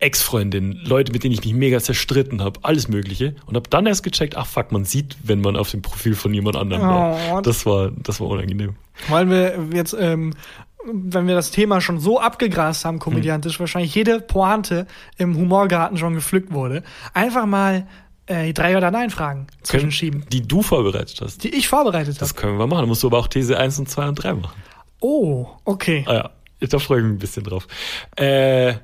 [0.00, 3.36] Ex-Freundin, Leute, mit denen ich mich mega zerstritten habe, alles Mögliche.
[3.46, 6.34] Und habe dann erst gecheckt, ach fuck, man sieht, wenn man auf dem Profil von
[6.34, 7.18] jemand anderem war.
[7.32, 7.40] Oh.
[7.40, 8.74] Das war, das war unangenehm.
[9.08, 10.34] Wollen wir jetzt, ähm,
[10.92, 16.14] wenn wir das Thema schon so abgegrast haben, komödiantisch, wahrscheinlich jede Pointe im Humorgarten schon
[16.14, 16.82] gepflückt wurde,
[17.12, 17.86] einfach mal
[18.26, 21.44] äh, drei oder nein Fragen zwischenschieben, Die du vorbereitet hast.
[21.44, 22.20] die ich vorbereitet habe.
[22.20, 22.80] Das können wir machen.
[22.82, 24.62] Da musst du aber auch These 1 und 2 und 3 machen.
[25.00, 26.04] Oh, okay.
[26.06, 26.30] Ah ja,
[26.66, 27.66] da freue ich mich ein bisschen drauf.
[28.16, 28.74] Äh,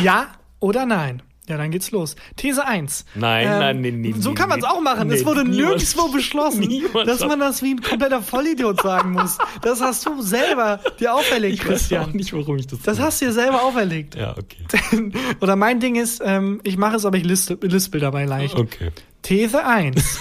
[0.00, 0.26] Ja
[0.60, 1.22] oder nein?
[1.46, 2.16] Ja, dann geht's los.
[2.36, 3.04] These 1.
[3.14, 4.70] Nein, nein, nee, nee, So nee, kann man es nee.
[4.70, 5.10] auch machen.
[5.10, 9.36] es Nee, wurde niemand- nirgendwo beschlossen, dass man das wie ein kompletter Vollidiot sagen muss.
[9.60, 12.12] Das hast du selber dir auferlegt, ich weiß auch Christian.
[12.12, 13.04] nicht, warum ich das Das tue.
[13.04, 14.14] hast du dir selber auferlegt.
[14.14, 15.12] Ja, okay.
[15.40, 18.54] Oder mein Ding ist, ähm, ich mache es, aber ich liste, lispel dabei leicht.
[18.56, 18.90] Okay.
[19.20, 20.02] These 1.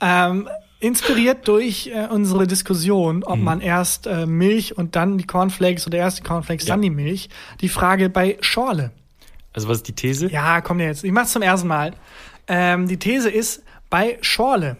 [0.00, 0.48] ähm,
[0.80, 3.22] inspiriert durch äh, unsere Diskussion, Mhm.
[3.26, 6.74] ob man erst äh, Milch und dann die Cornflakes oder erst die Cornflakes, Ja.
[6.74, 7.28] dann die Milch.
[7.60, 8.92] Die Frage bei Schorle.
[9.52, 10.30] Also was ist die These?
[10.30, 11.02] Ja, komm jetzt.
[11.04, 11.94] Ich mach's zum ersten Mal.
[12.46, 14.76] Ähm, die These ist, bei Schorle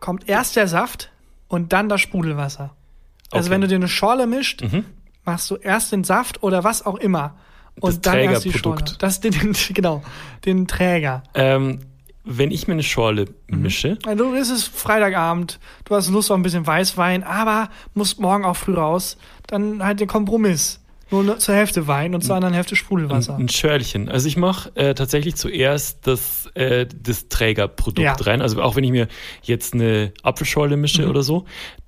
[0.00, 1.10] kommt erst der Saft
[1.48, 2.74] und dann das Sprudelwasser.
[3.30, 3.48] Also Okay.
[3.48, 3.50] Mhm.
[3.50, 4.64] wenn du dir eine Schorle mischt,
[5.24, 7.36] machst du erst den Saft oder was auch immer.
[7.80, 8.84] Und Das dann erst die Schorle.
[8.98, 10.02] Das, den, den, genau,
[10.44, 11.22] den Träger.
[11.34, 11.80] Ähm,
[12.28, 13.62] wenn ich mir eine Schorle Mhm.
[13.62, 18.44] mische, Also es ist Freitagabend, du hast Lust auf ein bisschen Weißwein, aber musst morgen
[18.44, 19.16] auch früh raus,
[19.46, 20.80] dann halt der Kompromiss.
[21.12, 23.36] Nur ne- zur Hälfte Wein und zur anderen Hälfte Sprudelwasser.
[23.36, 24.08] ein Schörlchen.
[24.08, 28.14] Also ich mache äh, tatsächlich zuerst das, äh, das Trägerprodukt Ja.
[28.14, 28.42] rein.
[28.42, 29.06] Also auch wenn ich mir
[29.42, 31.10] jetzt eine Apfelschorle mische Mhm.
[31.10, 31.44] oder so,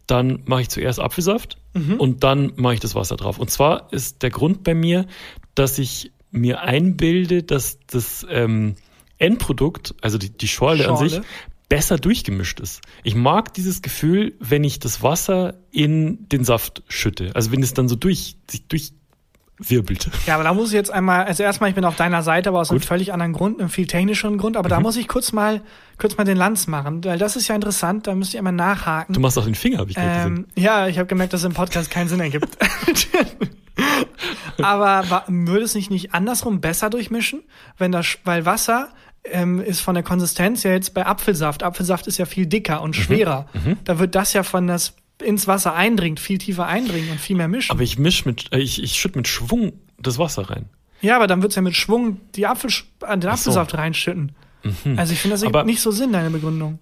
[0.07, 1.59] dann mache ich zuerst Apfelsaft
[1.99, 3.39] und dann mache ich das Wasser drauf.
[3.39, 5.05] Und zwar ist der Grund bei mir,
[5.57, 8.77] dass ich mir einbilde, dass das ähm,
[9.19, 11.11] Endprodukt, also die, die Schorle, an Schorle.
[11.11, 11.21] sich,
[11.69, 12.81] besser durchgemischt ist.
[13.03, 17.31] Ich mag dieses Gefühl, wenn ich das Wasser in den Saft schütte.
[17.35, 20.11] Also wenn es dann so durch, sich durchwirbelt.
[20.27, 22.61] Ja, aber da muss ich jetzt einmal, also erstmal, ich bin auf deiner Seite, aber
[22.61, 22.87] aus einem Gut.
[22.87, 25.61] völlig anderen Grund, einem viel technischeren Grund, aber da muss ich kurz mal,
[25.99, 29.15] kurz mal den Lanz machen, weil das ist ja interessant, da müsst ihr einmal nachhaken.
[29.15, 30.47] Du machst auch den Finger, habe ich gerade gesehen.
[30.57, 32.57] Ähm, ja, ich habe gemerkt, dass es im Podcast keinen Sinn ergibt.
[34.63, 37.43] Aber würde es nicht, nicht andersrum besser durchmischen?
[37.77, 38.89] Wenn das, weil Wasser
[39.25, 41.63] ähm, ist von der Konsistenz ja jetzt bei Apfelsaft.
[41.63, 42.85] Apfelsaft ist ja viel dicker Mhm.
[42.85, 43.47] und schwerer.
[43.85, 47.49] Da wird das ja von das ins Wasser eindringt, viel tiefer eindringen und viel mehr
[47.49, 47.73] mischen.
[47.73, 50.67] Aber ich misch mit, äh, ich, ich schütte mit Schwung das Wasser rein.
[51.03, 52.71] ja, aber dann wird's ja mit Schwung die Apfel,
[53.03, 53.29] den so.
[53.29, 54.33] Apfelsaft reinschütten.
[54.97, 55.49] Also ich finde, das Mhm.
[55.49, 56.79] Aber- nicht so Sinn, deine Begründung.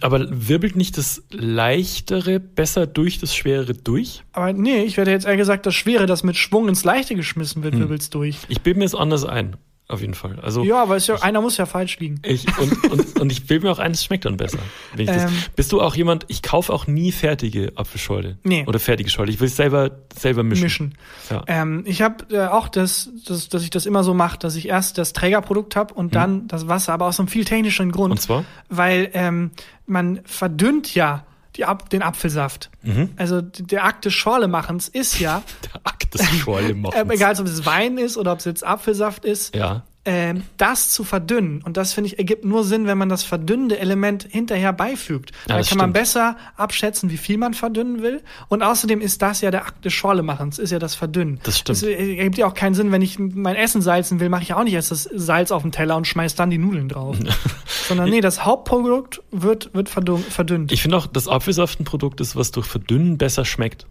[0.00, 4.22] Aber wirbelt nicht das Leichtere besser durch das Schwerere durch?
[4.32, 7.62] Aber nee, ich werde jetzt eher gesagt, das Schwere, das mit Schwung ins Leichte geschmissen
[7.62, 8.38] wird, wirbelt's durch.
[8.48, 9.56] Ich bilde mir es anders ein,
[9.88, 10.38] auf jeden Fall.
[10.40, 12.20] Also Ja, aber ja, einer muss ja falsch liegen.
[12.22, 14.58] ich und, und, und ich bilde mir auch ein, es schmeckt dann besser.
[14.96, 15.30] Ähm.
[15.56, 18.36] bist du auch jemand, ich kaufe auch nie fertige Apfelschorle.
[18.42, 18.64] Nee.
[18.66, 19.30] Oder fertige Schorle.
[19.30, 20.64] Ich will es selber, selber mischen.
[20.64, 20.94] Mischen.
[21.30, 21.42] Ja.
[21.46, 24.68] Ähm, ich habe äh, auch das, das, dass ich das immer so mache, dass ich
[24.68, 28.08] erst das Trägerprodukt habe und dann das Wasser, aber aus einem viel technischen Grund.
[28.08, 28.12] Mhm.
[28.12, 28.44] Und zwar?
[28.68, 29.52] Weil ähm,
[29.86, 31.24] man verdünnt ja
[31.66, 32.70] Ab den Apfelsaft.
[32.82, 33.10] Mhm.
[33.16, 35.42] Also der Akt des Schorlemachens ist ja,
[35.74, 39.24] Der Akt des Schorle äh, egal ob es Wein ist oder ob es jetzt Apfelsaft
[39.24, 39.84] ist, Ja.
[40.10, 41.60] Ähm, das zu verdünnen.
[41.62, 45.32] Und das finde ich ergibt nur Sinn, wenn man das verdünnende Element hinterher beifügt.
[45.46, 45.92] Ja, Dann kann man stimmt.
[45.94, 48.22] besser abschätzen, wie viel man verdünnen will.
[48.48, 51.40] Und außerdem ist das ja der Akt des Schorlemachens, ist ja das Verdünnen.
[51.42, 51.76] Das stimmt.
[51.76, 54.64] Es ergibt ja auch keinen Sinn, wenn ich mein Essen salzen will, mache ich auch
[54.64, 57.18] nicht erst das Salz auf den Teller und schmeiß dann die Nudeln drauf.
[57.88, 60.72] Sondern nee, das Hauptprodukt wird, wird verdünnt.
[60.72, 63.86] Ich finde auch, dass Apfelsaft ein Produkt ist, was durch Verdünnen besser schmeckt.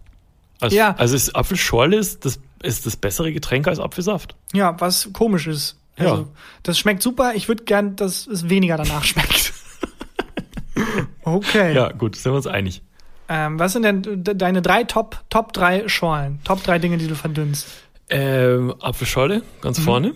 [0.59, 0.95] Also, Ja.
[0.97, 4.35] also ist Apfelschorle ist das, ist das bessere Getränk als Apfelsaft.
[4.53, 5.77] ja, was komisch ist.
[5.99, 6.11] Ja.
[6.11, 6.27] Also,
[6.63, 7.33] das schmeckt super.
[7.35, 9.53] Ich würde gern, dass es weniger danach schmeckt.
[11.23, 11.73] okay.
[11.75, 12.81] Ja, gut, sind wir uns einig.
[13.29, 16.39] Ähm, was sind denn de- deine drei Top, Top drei Schorlen?
[16.43, 17.67] Top drei Dinge, die du verdünnst?
[18.09, 19.43] Ähm, Apfelschorle, Mhm.
[19.61, 20.13] ganz vorne.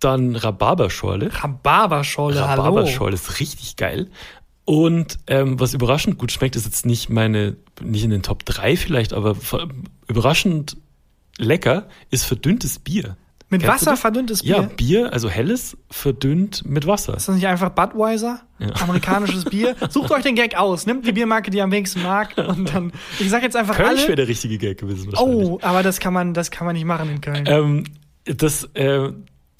[0.00, 1.30] Dann Rhabarberschorle.
[1.32, 2.40] Rhabarberschorle.
[2.40, 4.10] Rhabarberschorle ist richtig geil.
[4.64, 8.76] Und ähm, was überraschend gut schmeckt, ist jetzt nicht meine, nicht in den Top 3
[8.76, 9.36] vielleicht, aber
[10.08, 10.76] überraschend
[11.38, 13.16] lecker ist verdünntes Bier.
[13.52, 14.56] Mit Kennst Wasser verdünntes Bier?
[14.56, 17.18] Ja, Bier, also helles, verdünnt mit Wasser.
[17.18, 18.40] Ist das nicht einfach Budweiser?
[18.80, 19.76] Amerikanisches Bier?
[19.90, 20.86] Sucht euch den Gag aus.
[20.86, 22.34] Nimmt die Biermarke, die ihr am wenigsten mag.
[22.38, 25.12] Und dann, ich sag jetzt einfach Kölsch wäre der richtige Gag gewesen.
[25.18, 27.44] Oh, aber das kann man, das kann man nicht machen in Köln.
[27.46, 27.84] Ähm,
[28.24, 29.10] das, äh,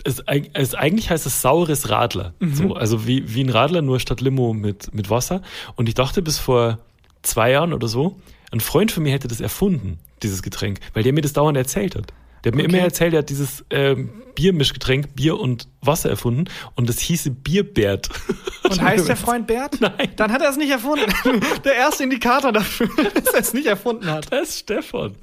[0.05, 0.25] es,
[0.55, 2.33] es, eigentlich heißt es saures Radler.
[2.39, 2.55] Mhm.
[2.55, 5.43] So, also wie, wie ein Radler, nur statt Limo mit, mit Wasser.
[5.77, 6.79] Und ich dachte bis vor
[7.21, 8.19] zwei Jahren oder so,
[8.53, 11.95] ein Freund von mir hätte das erfunden, dieses Getränk, weil der mir das dauernd erzählt
[11.95, 12.15] hat.
[12.45, 12.73] Der hat mir Okay.
[12.75, 18.09] immer erzählt, er hat dieses ähm, Biermischgetränk, Bier und Wasser erfunden und das hieße Bierbert.
[18.65, 19.81] Und heißt der Freund Bert?
[19.81, 20.13] Nein.
[20.17, 21.13] Dann hat er es nicht erfunden.
[21.65, 24.33] Der erste Indikator dafür, dass er es nicht erfunden hat.
[24.33, 25.15] Das ist Stefan.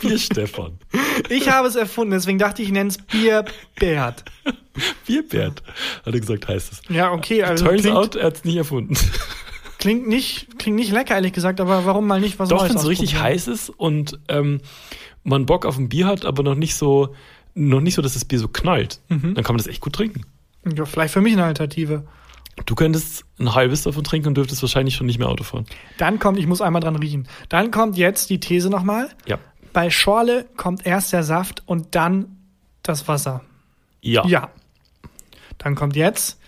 [0.00, 0.78] Bier Stefan.
[1.28, 4.24] Ich habe es erfunden, deswegen dachte ich, ich nenne es Bierbert.
[5.06, 5.62] Bierbert,
[6.04, 6.82] hat er gesagt, heißt es.
[6.88, 8.96] Ja, okay, also Turns klingt, out, er hat es nicht erfunden.
[9.78, 12.82] klingt nicht, klingt nicht lecker, ehrlich gesagt, aber warum mal nicht was Doch, wenn es
[12.82, 14.60] so richtig heiß ist und ähm,
[15.24, 17.14] man Bock auf ein Bier hat, aber noch nicht so,
[17.54, 19.34] noch nicht so, dass das Bier so knallt, Mhm.
[19.34, 20.22] dann kann man das echt gut trinken.
[20.74, 22.06] Ja, vielleicht für mich eine Alternative.
[22.66, 25.64] Du könntest ein halbes davon trinken und dürftest wahrscheinlich schon nicht mehr Auto fahren.
[25.98, 27.26] Dann kommt, ich muss einmal dran riechen.
[27.48, 29.08] Dann kommt jetzt die These nochmal.
[29.26, 29.38] Ja.
[29.72, 32.36] Bei Schorle kommt erst der Saft und dann
[32.82, 33.42] das Wasser.
[34.02, 34.26] Ja.
[34.26, 34.50] Ja.
[35.58, 36.38] Dann kommt jetzt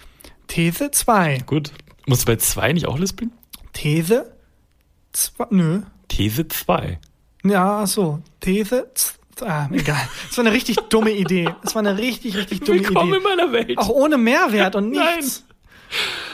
[0.48, 1.38] These 2.
[1.46, 1.72] Gut.
[2.06, 3.30] Musst du bei zwei nicht auch lispeln?
[3.72, 4.32] These
[5.12, 5.46] 2.
[5.50, 5.82] Nö.
[6.08, 6.98] These 2.
[7.44, 8.20] Ja, ach so.
[8.40, 8.86] These.
[8.94, 9.14] z-
[9.44, 9.96] Ah, egal.
[10.28, 11.48] Das war eine richtig dumme Idee.
[11.62, 13.16] Das war eine richtig, richtig dumme Willkommen Idee.
[13.16, 13.76] in meiner Welt.
[13.78, 15.16] Auch ohne Mehrwert und Nein.
[15.16, 15.44] nichts.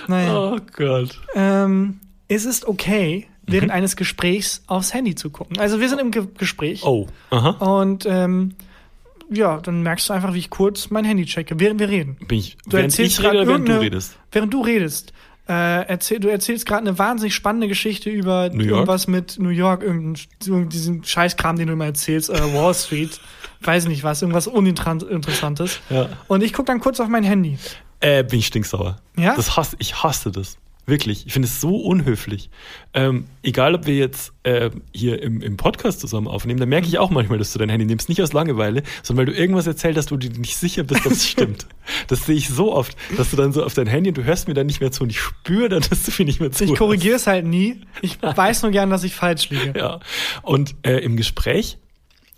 [0.08, 0.36] Naja.
[0.38, 1.18] Oh Gott.
[1.34, 3.52] Ähm, es ist okay, Mhm.
[3.52, 5.58] während eines Gesprächs aufs Handy zu gucken.
[5.58, 6.82] Also wir sind im Ge Gespräch.
[6.84, 7.06] Oh.
[7.30, 7.50] Aha.
[7.80, 8.56] Und ähm,
[9.30, 12.16] ja, dann merkst du einfach, wie ich kurz mein Handy checke, während wir reden.
[12.26, 14.18] Bin ich, Du während erzählst ich rede während du redest?
[14.32, 15.12] Während du redest.
[15.48, 19.82] Äh, erzähl, du erzählst gerade eine wahnsinnig spannende Geschichte über irgendwas mit New York,
[20.40, 23.18] diesen Scheißkram, den du immer erzählst, äh, Wall Street,
[23.62, 25.80] weiß nicht was, irgendwas Uninteressantes.
[25.88, 26.10] Ja.
[26.26, 27.58] Und ich gucke dann kurz auf mein Handy.
[28.00, 28.98] Äh, bin ich stinksauer.
[29.16, 29.34] Ja?
[29.36, 30.58] Das hasse, ich hasse das.
[30.88, 31.26] Wirklich.
[31.26, 32.48] Ich finde es so unhöflich.
[32.94, 36.98] Ähm, egal, ob wir jetzt äh, hier im, im Podcast zusammen aufnehmen, da merke ich
[36.98, 38.08] auch manchmal, dass du dein Handy nimmst.
[38.08, 41.04] Nicht aus Langeweile, sondern weil du irgendwas erzählt hast, wo du dir nicht sicher bist,
[41.04, 41.66] ob es stimmt.
[42.06, 44.48] Das sehe ich so oft, dass du dann so auf dein Handy und du hörst
[44.48, 46.64] mir dann nicht mehr zu und ich spüre dann, dass du mir nicht mehr zu
[46.64, 47.82] Ich korrigiere es halt nie.
[48.00, 49.74] Ich weiß nur gern, dass ich falsch liege.
[49.76, 50.00] Ja.
[50.40, 51.76] Und äh, im Gespräch,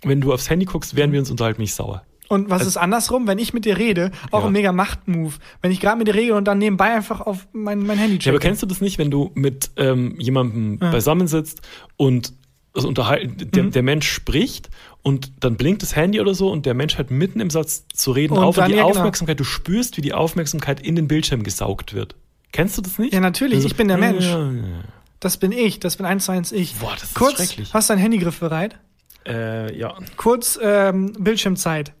[0.03, 2.03] wenn du aufs Handy guckst, während wir uns unterhalten, bin ich sauer.
[2.31, 4.45] Und was ist andersrum, wenn ich mit dir rede, auch Ja.
[4.47, 5.37] ein mega Machtmove.
[5.61, 8.19] Wenn ich gerade mit dir rede und dann nebenbei einfach auf mein, mein Handy Ja,
[8.19, 8.29] checke.
[8.37, 11.61] aber kennst du das nicht, wenn du mit ähm, jemandem beisammensitzt
[11.97, 12.33] und
[12.73, 13.71] also unterhalten, der, Mhm.
[13.71, 14.69] der Mensch spricht
[15.01, 18.11] und dann blinkt das Handy oder so und der Mensch hört mitten im Satz zu
[18.13, 18.89] reden Und auf und die ja, genau.
[18.91, 22.15] Aufmerksamkeit, du spürst, wie die Aufmerksamkeit in den Bildschirm gesaugt wird.
[22.53, 23.13] Kennst du das nicht?
[23.13, 24.23] Ja, natürlich, ich bin der Mensch.
[24.25, 24.61] Ja, ja,
[25.19, 26.75] Das bin ich, das bin eins zu eins ich.
[26.75, 27.73] Boah, das ist Kurz, schrecklich.
[27.73, 28.79] hast du dein Handygriff bereit?
[29.27, 29.33] ja.
[29.33, 29.93] Äh, ja.
[30.15, 31.91] Kurz ähm, Bildschirmzeit.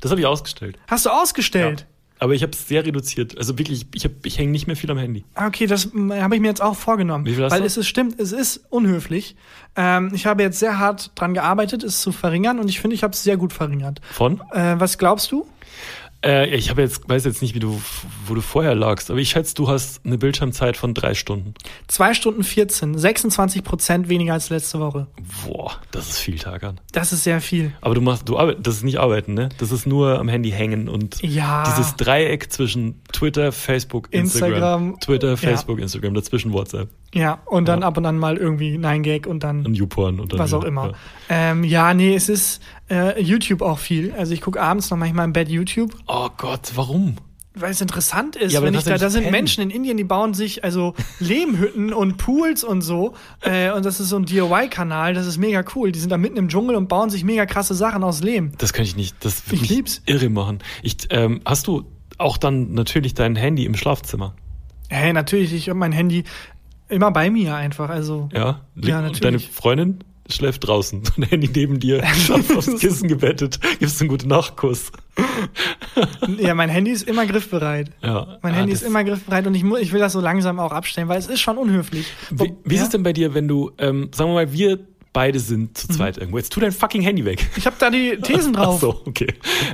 [0.00, 0.78] Das habe ich ausgestellt.
[0.88, 1.86] Hast du ausgestellt?
[2.22, 3.38] Aber ich habe es sehr reduziert.
[3.38, 5.24] Also wirklich, ich, hab- ich hänge nicht mehr viel am Handy.
[5.34, 7.24] Ah, Okay, das mm, habe ich mir jetzt auch vorgenommen.
[7.24, 7.66] Wie viel hast weil du?
[7.66, 9.36] es ist, stimmt, es ist unhöflich.
[9.74, 13.02] Ähm, ich habe jetzt sehr hart dran gearbeitet, es zu verringern und ich finde, ich
[13.04, 14.02] habe es sehr gut verringert.
[14.12, 14.42] Von?
[14.52, 15.46] Äh, was glaubst du?
[16.24, 17.80] Äh, ich habe jetzt, weiß jetzt nicht, wie du,
[18.26, 21.54] wo du vorher lagst, aber ich schätze, du hast eine Bildschirmzeit von drei Stunden.
[21.88, 25.06] Zwei Stunden 14, 26 Prozent weniger als letzte Woche.
[25.46, 26.78] Boah, das ist viel Tag an.
[26.92, 27.72] Das ist sehr viel.
[27.80, 29.48] Aber du machst, du arbeitest, das ist nicht arbeiten, ne?
[29.58, 31.64] Das ist nur am Handy hängen und Ja.
[31.66, 35.36] dieses Dreieck zwischen Twitter, Facebook, Instagram, Instagram, Twitter, ja.
[35.36, 37.86] Facebook, Instagram, dazwischen WhatsApp Ja, und dann Ja.
[37.88, 40.88] ab und an mal irgendwie 9gag und dann und YouPorn und dann was auch immer.
[41.28, 41.50] Ja.
[41.50, 44.12] Ähm, ja, nee, es ist äh, YouTube auch viel.
[44.12, 47.16] Also ich gucke abends noch manchmal im Bett YouTube, Oh Gott, warum?
[47.52, 49.32] weil es interessant ist, Ja, wenn ich da, da sind pennen.
[49.32, 53.14] Menschen in Indien, die bauen sich also Lehmhütten und Pools und so.
[53.42, 55.90] Äh, und das ist so ein DIY-Kanal, das ist mega cool.
[55.90, 58.52] Die sind da mitten im Dschungel und bauen sich mega krasse Sachen aus Lehm.
[58.58, 59.16] Das kann ich nicht.
[59.24, 60.02] Das würde Ich mich lieb's.
[60.06, 60.60] irre machen.
[60.84, 61.84] Ich, ähm, hast du
[62.18, 64.36] auch dann natürlich dein Handy im Schlafzimmer?
[64.88, 66.24] Hey, natürlich, ich habe mein Handy
[66.90, 67.88] immer bei mir einfach.
[67.90, 68.60] Also Ja.
[68.76, 69.20] Ja, natürlich.
[69.20, 71.02] Deine Freundin schläft draußen.
[71.16, 72.02] Dein Handy neben dir,
[72.56, 73.58] aufs Kissen gebettet.
[73.78, 74.92] Gibst einen guten Nachkuss.
[76.38, 77.90] ja, mein Handy ist immer griffbereit.
[78.02, 78.38] Ja.
[78.42, 81.08] Mein Ah, Handy ist immer griffbereit und ich, ich will das so langsam auch abstellen,
[81.08, 82.06] weil es ist schon unhöflich.
[82.30, 82.84] Wie, wie ist ja?
[82.84, 84.78] es denn bei dir, wenn du, ähm, sagen wir mal, wir
[85.12, 85.74] beide sind Mhm.
[85.74, 86.38] zu zweit irgendwo.
[86.38, 87.48] Jetzt tu dein fucking Handy weg.
[87.56, 88.80] Ich habe da die Thesen Ach drauf.
[88.80, 89.26] so, okay.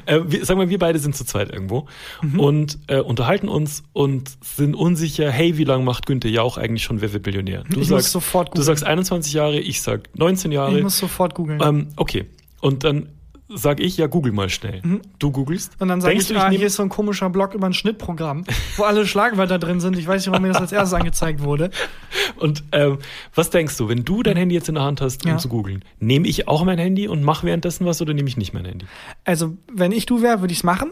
[0.06, 1.86] Äh, wir, sagen wir, wir beide sind zu zweit irgendwo
[2.22, 2.40] Mhm.
[2.40, 6.82] und äh, unterhalten uns und sind unsicher, hey, wie lange macht Günther ja auch eigentlich
[6.84, 7.64] schon Wer wird Millionär?
[7.64, 8.64] Du Ich muss sagst, sofort du googeln.
[8.66, 10.76] sagst 21 Jahre, ich sag 19 Jahre.
[10.76, 11.60] Ich muss sofort googeln.
[11.62, 12.24] ähm, okay.
[12.60, 13.10] Und dann
[13.48, 14.82] sag ich, ja, google mal schnell.
[15.18, 15.72] Du googelst.
[15.72, 15.82] Mhm.
[15.82, 17.66] und dann sage Denkst ich, du, ah, nehm- hier ist so ein komischer Blog über
[17.66, 18.44] ein Schnittprogramm,
[18.76, 19.96] wo alle Schlagwörter drin sind.
[19.98, 21.70] Ich weiß nicht, warum mir das als erstes angezeigt wurde.
[22.38, 22.98] Und ähm,
[23.34, 25.38] was denkst du, wenn du dein Handy jetzt in der Hand hast, um Ja.
[25.38, 28.52] zu googeln, nehme ich auch mein Handy und mache währenddessen was oder nehme ich nicht
[28.52, 28.84] mein Handy?
[29.24, 30.90] Also, wenn ich du wäre, würde ich es machen.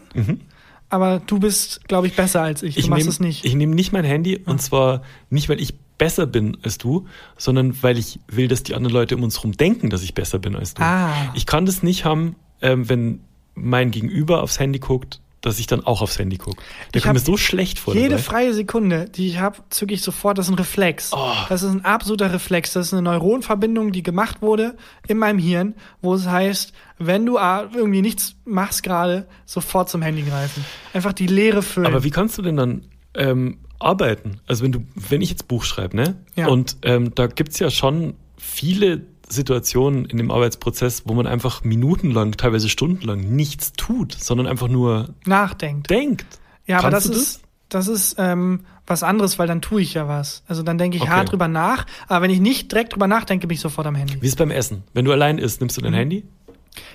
[0.89, 2.75] Aber du bist, glaube ich, besser als ich.
[2.75, 3.45] Du machst nehm- es nicht.
[3.45, 7.05] Ich nehme nicht mein Handy und zwar nicht, weil ich besser bin als du,
[7.37, 10.39] sondern weil ich will, dass die anderen Leute um uns herum denken, dass ich besser
[10.39, 10.83] bin als du.
[10.83, 11.09] Ah.
[11.35, 12.35] Ich kann das nicht haben,
[12.65, 13.19] ähm, wenn
[13.53, 16.57] mein Gegenüber aufs Handy guckt, dass ich dann auch aufs Handy gucke.
[16.93, 17.93] Der Ich kommt mir so schlecht vor.
[17.93, 18.23] Jede dabei.
[18.23, 20.39] freie Sekunde, die ich habe, zücke ich sofort.
[20.39, 21.11] Das ist ein Reflex.
[21.13, 21.31] Oh.
[21.49, 22.73] Das ist ein absoluter Reflex.
[22.73, 24.75] Das ist eine Neuronverbindung, die gemacht wurde
[25.07, 30.23] in meinem Hirn, wo es heißt, wenn du irgendwie nichts machst gerade, sofort zum Handy
[30.23, 30.65] greifen.
[30.93, 31.85] Einfach die Leere füllen.
[31.85, 34.41] Aber wie kannst du denn dann ähm, arbeiten?
[34.47, 36.15] Also wenn du, wenn ich jetzt Buch schreibe, ne?
[36.35, 36.47] Ja.
[36.47, 42.33] Und ähm, da gibt's ja schon viele Situationen in dem Arbeitsprozess, wo man einfach minutenlang,
[42.33, 45.89] teilweise stundenlang nichts tut, sondern einfach nur Nachdenkt.
[45.89, 46.39] denkt.
[46.67, 49.93] Ja, aber das Kannst du ist, das ist ähm, was anderes, weil dann tue ich
[49.95, 50.43] ja was.
[50.47, 51.11] Also dann denke ich Okay.
[51.11, 51.85] hart drüber nach.
[52.07, 54.21] Aber wenn ich nicht direkt drüber nachdenke, bin ich sofort am Handy.
[54.21, 54.83] Wie ist beim Essen?
[54.93, 55.85] Wenn du allein isst, nimmst du Mhm.
[55.85, 56.23] dein Handy?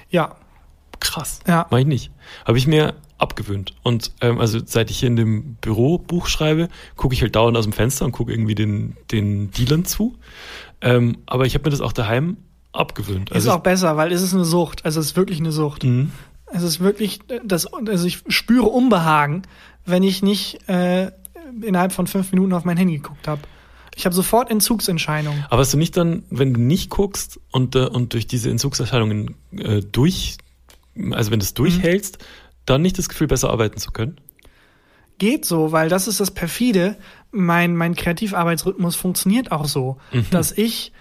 [0.09, 0.37] Ja.
[1.01, 1.41] Krass.
[1.49, 1.67] Ja.
[1.71, 2.11] Mach ich nicht.
[2.45, 3.75] Habe ich mir abgewöhnt.
[3.83, 7.57] Und ähm, also seit ich hier in dem Büro Buch schreibe, gucke ich halt dauernd
[7.57, 10.17] aus dem Fenster und gucke irgendwie den, den Dealern zu.
[10.81, 12.39] Ähm, aber ich habe mir das auch daheim
[12.73, 13.31] abgewöhnt.
[13.31, 14.85] Ist Also auch besser, weil es ist eine Sucht.
[14.85, 15.85] Also es ist wirklich eine Sucht.
[15.85, 16.13] Mhm.
[16.53, 19.43] Es ist wirklich, das, also ich spüre Unbehagen,
[19.85, 21.13] wenn ich nicht äh,
[21.63, 23.43] innerhalb von fünf Minuten auf mein Handy geguckt habe.
[23.97, 25.45] Ich habe sofort Entzugserscheinungen.
[25.51, 29.35] Aber hast du nicht dann, wenn du nicht guckst und, äh, und durch diese Entzugserscheinungen
[29.57, 30.39] äh, durch,
[31.13, 32.19] also wenn du es durchhältst,
[32.67, 34.21] dann nicht das Gefühl, besser arbeiten zu können?
[35.21, 36.97] Geht so, weil das ist das perfide.
[37.31, 39.99] Mein, mein Kreativarbeitsrhythmus funktioniert auch so,
[40.33, 40.93] dass ich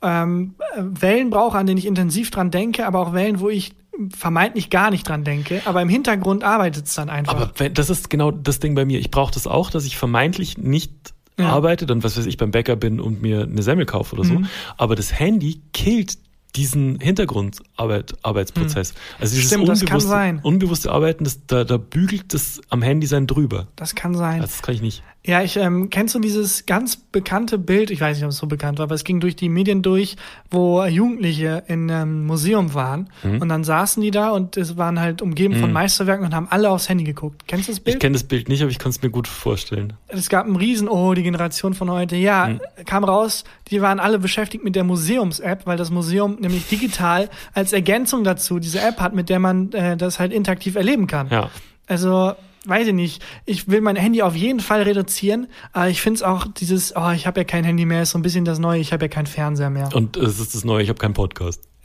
[0.00, 3.72] ähm, äh, Wellen brauche, an denen ich intensiv dran denke, aber auch Wellen, wo ich
[4.16, 7.34] vermeintlich gar nicht dran denke, aber im Hintergrund arbeitet es dann einfach.
[7.34, 9.00] Aber wenn, das ist genau das Ding bei mir.
[9.00, 10.92] Ich brauche das auch, dass ich vermeintlich nicht
[11.36, 11.48] Ja.
[11.48, 14.34] arbeite, dann was weiß ich, beim Bäcker bin und mir eine Semmel kaufe oder so.
[14.34, 14.46] Mhm.
[14.76, 16.16] Aber das Handy killt
[16.56, 18.94] diesen Hintergrundarbeit, Arbeitsprozess.
[19.18, 20.40] Also dieses Stimmt, das kann unbewusste, sein.
[20.42, 23.68] unbewusste Arbeiten, das, da, da bügelt das am Handy sein drüber.
[23.76, 24.40] das kann sein.
[24.40, 25.02] Also das kann ich nicht.
[25.28, 28.46] Ja, ich ähm, kennst du dieses ganz bekannte Bild, ich weiß nicht, ob es so
[28.46, 30.16] bekannt war, aber es ging durch die Medien durch,
[30.50, 33.42] wo Jugendliche in einem Museum waren Mhm.
[33.42, 36.70] und dann saßen die da und es waren halt umgeben von Meisterwerken und haben alle
[36.70, 37.42] aufs Handy geguckt.
[37.46, 38.00] Kennst du das Ich Bild?
[38.00, 39.92] kenne das Bild nicht, aber ich kann es mir gut vorstellen.
[40.06, 42.16] Es gab einen Riesen, oh, die Generation von heute.
[42.16, 42.60] Ja, Mhm.
[42.86, 47.74] kam raus, die waren alle beschäftigt mit der Museums-App, weil das Museum nämlich digital als
[47.74, 51.28] Ergänzung dazu diese App hat, mit der man äh, das halt interaktiv erleben kann.
[51.28, 51.50] Ja.
[51.86, 52.32] Also,
[52.68, 53.24] weiß ich nicht.
[53.44, 57.10] Ich will mein Handy auf jeden Fall reduzieren, aber ich finde es auch dieses, oh,
[57.10, 59.08] ich habe ja kein Handy mehr, ist so ein bisschen das Neue, ich habe ja
[59.08, 59.88] keinen Fernseher mehr.
[59.94, 61.62] Und es ist das Neue, ich habe keinen Podcast.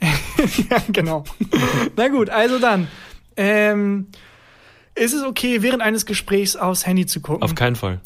[0.70, 1.24] ja, genau.
[1.96, 2.88] Na gut, also dann.
[3.36, 4.06] Ähm,
[4.94, 7.42] ist es okay, während eines Gesprächs aufs Handy zu gucken?
[7.42, 8.00] Auf keinen Fall.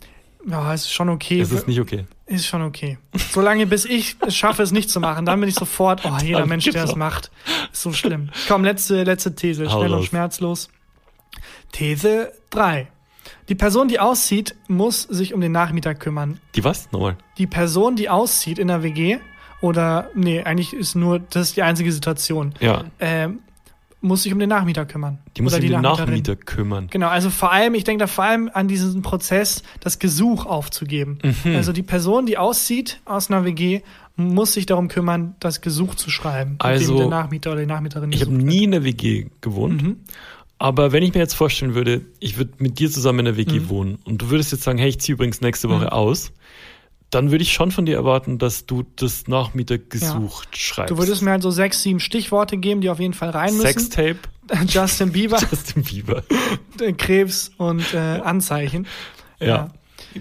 [0.49, 1.41] Ja, ist schon okay.
[1.41, 2.07] Es ist nicht okay.
[2.26, 2.99] Ist schon okay.
[3.33, 6.47] Solange bis ich es schaffe, es nicht zu machen, dann bin ich sofort, oh, jeder
[6.47, 7.31] Mensch, der es macht,
[7.72, 8.31] ist so schlimm.
[8.47, 10.70] Komm, letzte, letzte These, Hau schnell und schmerzlos.
[11.72, 12.88] These 3.
[13.49, 16.38] Die Person, die auszieht, muss sich um den Nachmieter kümmern.
[16.55, 16.90] Die was?
[16.92, 17.16] Nochmal.
[17.38, 19.18] Die Person, die auszieht in der WG,
[19.61, 22.84] oder, nee, eigentlich ist nur, das ist die einzige Situation, Ja.
[23.01, 23.40] ähm,
[24.01, 25.18] muss sich um den Nachmieter kümmern.
[25.36, 25.80] Die muss sich um den.
[25.80, 26.86] Nachmieter kümmern.
[26.90, 31.18] Genau, also vor allem, ich denke da vor allem an diesen Prozess, das Gesuch aufzugeben.
[31.44, 31.57] Mhm.
[31.57, 33.80] Also die Person, die auszieht aus einer WG,
[34.14, 38.12] muss sich darum kümmern, das Gesuch zu schreiben, Also, dem der Nachmieter oder die Nachmieterin
[38.12, 39.82] Ich habe nie in der WG gewohnt.
[39.82, 39.96] Mhm.
[40.59, 43.61] Aber wenn ich mir jetzt vorstellen würde, ich würde mit dir zusammen in der WG
[43.61, 43.69] Mhm.
[43.69, 45.89] wohnen und du würdest jetzt sagen, hey, ich ziehe übrigens nächste Woche Mhm.
[45.91, 46.33] aus,
[47.11, 50.57] dann würde ich schon von dir erwarten, dass du das Nachmietergesuch wird.
[50.57, 50.91] schreibst.
[50.91, 53.63] Du würdest mir halt so sechs, sieben Stichworte geben, die auf jeden Fall rein müssen.
[53.67, 54.19] Sextape,
[54.69, 56.23] Justin Bieber, Justin Bieber.
[56.99, 58.87] Krebs und äh, Anzeichen.
[59.41, 59.47] Ja.
[59.47, 59.71] Ja.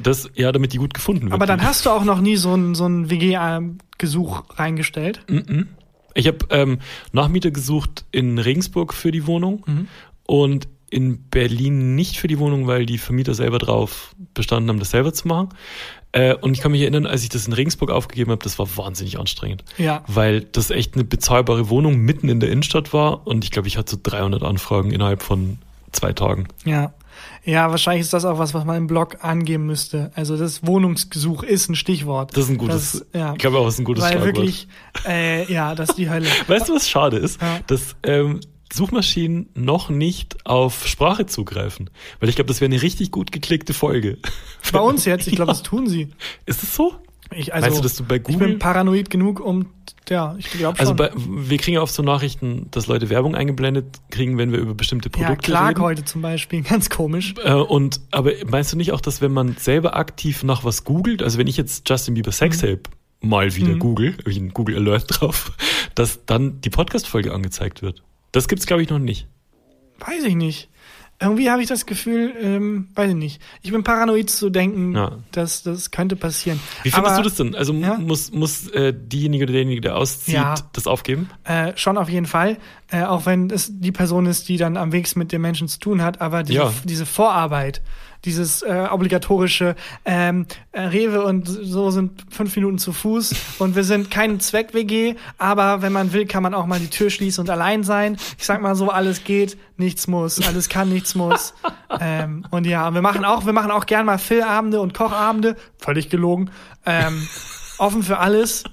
[0.02, 1.34] Das, ja, damit die gut gefunden wird.
[1.34, 5.22] Aber dann hast du auch noch nie so ein, so ein WG-Gesuch reingestellt.
[5.30, 5.70] Mhm.
[6.14, 6.80] Ich habe ähm,
[7.12, 9.88] Nachmieter gesucht in Regensburg für die Wohnung Mhm.
[10.28, 14.91] Und in Berlin nicht für die Wohnung, weil die Vermieter selber drauf bestanden haben, das
[14.91, 15.49] selber zu machen.
[16.13, 18.78] Äh, und ich kann mich erinnern, als ich das in Regensburg aufgegeben habe, das war
[18.78, 19.65] wahnsinnig anstrengend.
[19.78, 20.03] Ja.
[20.07, 23.78] Weil das echt eine bezahlbare Wohnung mitten in der Innenstadt war und ich glaube, ich
[23.78, 25.57] hatte so 300 Anfragen innerhalb von
[25.91, 26.47] zwei Tagen.
[26.63, 26.93] Ja.
[27.43, 30.11] Ja, wahrscheinlich ist das auch was, was man im Blog angeben müsste.
[30.15, 32.36] Also das Wohnungsgesuch ist ein Stichwort.
[32.38, 33.32] Das ist ein gutes, Das, ja.
[33.32, 34.36] ich glaube auch, das ist ein gutes Weil Schlagwort.
[34.36, 34.67] wirklich,
[35.07, 36.28] äh, ja, das ist die Hölle.
[36.47, 37.41] Weißt du, was schade ist?
[37.41, 37.59] Ja.
[37.65, 38.39] Dass ähm,
[38.74, 41.89] Suchmaschinen noch nicht auf Sprache zugreifen.
[42.20, 44.18] Weil ich glaube, das wäre eine richtig gut geklickte Folge.
[44.72, 45.53] Bei uns jetzt, ich glaube, Ja.
[45.53, 46.09] das tun sie.
[46.45, 46.93] Ist es so?
[47.36, 48.47] Ich, also, Meinst du, dass du bei ich Google...
[48.47, 49.65] bin paranoid genug, um,
[50.07, 50.80] ja, ich glaube schon.
[50.80, 54.59] also bei, wir kriegen ja oft so Nachrichten, dass Leute Werbung eingeblendet kriegen, wenn wir
[54.59, 55.82] über bestimmte ja, Produkte Clark reden.
[55.82, 57.34] heute zum Beispiel, ganz komisch.
[57.43, 61.22] Äh, und aber meinst du nicht auch, dass wenn man selber aktiv nach was googelt,
[61.22, 62.84] also wenn ich jetzt Justin Bieber Sextape
[63.20, 63.80] mal wieder Mhm.
[63.80, 65.51] google, habe ich einen Google Alert drauf,
[65.95, 68.03] dass dann die Podcast-Folge angezeigt wird.
[68.32, 69.28] Das gibt's glaube ich noch nicht.
[69.99, 70.69] Weiß ich nicht.
[71.19, 73.41] Irgendwie habe ich das Gefühl, ähm, weiß ich nicht.
[73.63, 75.13] Ich bin paranoid zu denken, Ja.
[75.32, 76.59] dass das könnte passieren.
[76.84, 77.55] Wie findest Aber, du das denn?
[77.55, 77.97] Also Ja.
[77.97, 80.53] muss muss äh, diejenige oder derjenige, der auszieht, Ja.
[80.73, 81.32] das aufgeben?
[81.43, 82.59] Äh, schon auf jeden Fall.
[82.91, 85.80] Äh, auch wenn es die Person ist, die dann am wenigsten mit den Menschen zu
[85.80, 87.82] tun hat, aber diese, diese Vorarbeit,
[88.28, 89.75] dieses äh, obligatorische
[90.05, 95.15] ähm, äh, Rewe und so sind fünf Minuten zu Fuß und wir sind kein Zweck-WG,
[95.38, 98.17] aber wenn man will, kann man auch mal die Tür schließen und allein sein.
[98.38, 101.53] Ich sag mal so, alles geht, nichts muss, alles kann, nichts muss.
[101.99, 106.09] ähm, und ja, wir machen auch, wir machen auch gern mal Philabende und Kochabende, völlig
[106.09, 106.51] gelogen.
[106.86, 107.28] Ähm,
[107.80, 108.63] offen für alles.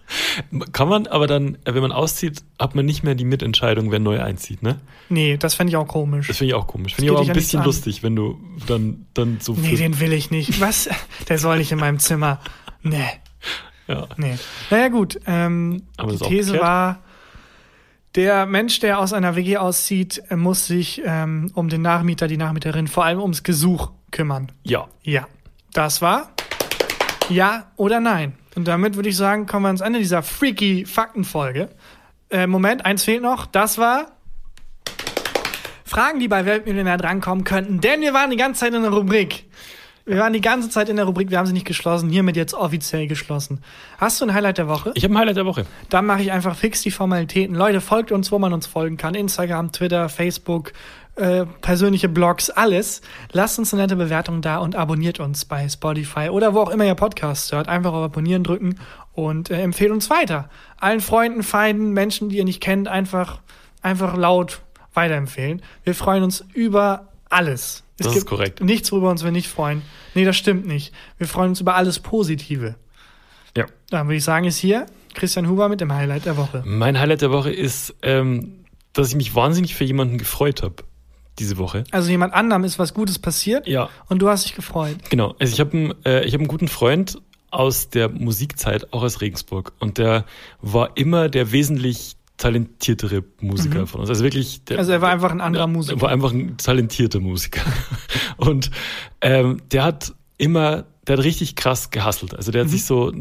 [0.72, 4.20] Kann man, aber dann, wenn man auszieht, hat man nicht mehr die Mitentscheidung, wer neu
[4.22, 4.80] einzieht, ne?
[5.08, 6.28] Nee, das fände ich auch komisch.
[6.28, 6.94] Das finde ich auch komisch.
[6.94, 7.66] Finde ich aber dich ein bisschen an.
[7.66, 10.60] lustig, wenn du dann, dann so Nee, den will ich nicht.
[10.60, 10.88] Was?
[11.28, 12.40] Der soll nicht in meinem Zimmer.
[12.82, 13.04] Nee,
[13.88, 14.06] ja.
[14.16, 14.36] nee.
[14.70, 15.18] Naja, gut.
[15.26, 17.00] Ähm, Aber die auch These war,
[18.14, 22.86] der Mensch, der aus einer WG auszieht, muss sich ähm, um den Nachmieter, die Nachmieterin,
[22.88, 24.52] vor allem ums Gesuch kümmern.
[24.64, 24.86] ja.
[25.02, 25.26] Ja.
[25.72, 26.30] Das war
[27.28, 28.34] ja oder nein.
[28.54, 31.68] Und damit würde ich sagen, kommen wir ans Ende dieser freaky Faktenfolge.
[32.30, 33.46] Äh, Moment, eins fehlt noch.
[33.46, 34.12] Das war
[35.84, 37.80] Fragen, die bei Weltmillionär drankommen könnten.
[37.80, 39.44] Denn wir waren die ganze Zeit in der Rubrik.
[40.06, 42.52] Wir waren die ganze Zeit in der Rubrik, wir haben sie nicht geschlossen, hiermit jetzt
[42.52, 43.62] offiziell geschlossen.
[43.96, 44.92] Hast du ein Highlight der Woche?
[44.94, 45.64] Ich habe ein Highlight der Woche.
[45.88, 47.54] Dann mache ich einfach fix die Formalitäten.
[47.54, 49.14] Leute, folgt uns, wo man uns folgen kann.
[49.14, 50.74] Instagram, Twitter, Facebook,
[51.16, 53.00] äh, persönliche Blogs, alles.
[53.32, 56.84] Lasst uns eine nette Bewertung da und abonniert uns bei Spotify oder wo auch immer
[56.84, 57.68] ihr Podcast hört.
[57.68, 58.80] Einfach auf Abonnieren drücken
[59.12, 60.48] und äh, empfehlt uns weiter.
[60.76, 63.40] Allen Freunden, Feinden, Menschen, die ihr nicht kennt, einfach,
[63.80, 64.62] einfach laut
[64.92, 65.62] weiterempfehlen.
[65.84, 67.84] Wir freuen uns über alles.
[67.98, 68.60] Es Das ist korrekt.
[68.60, 69.82] nichts, worüber uns wir nicht freuen.
[70.14, 70.92] Nee, das stimmt nicht.
[71.18, 72.74] Wir freuen uns über alles Positive.
[73.56, 73.66] Ja.
[73.90, 76.64] Dann würde ich sagen, ist hier Christian Huber mit dem Highlight der Woche.
[76.66, 80.82] Mein Highlight der Woche ist, ähm, dass ich mich wahnsinnig für jemanden gefreut habe
[81.38, 81.84] diese Woche.
[81.90, 84.96] Also jemand anderem ist was Gutes passiert Ja, und du hast dich gefreut.
[85.10, 85.34] genau.
[85.38, 87.18] Also ich habe einen, äh, ich hab einen guten Freund
[87.50, 89.72] aus der Musikzeit, auch aus Regensburg.
[89.78, 90.24] Und der
[90.60, 93.86] war immer der wesentlich talentiertere Musiker Mhm.
[93.86, 94.10] von uns.
[94.10, 95.96] Also wirklich, der, Also er war einfach ein anderer Musiker.
[95.98, 97.60] Er war einfach ein talentierter Musiker.
[98.36, 98.70] Und
[99.20, 102.34] ähm, der hat immer, der hat richtig krass gehustelt.
[102.34, 102.72] Also der hat Mhm.
[102.72, 103.12] sich so,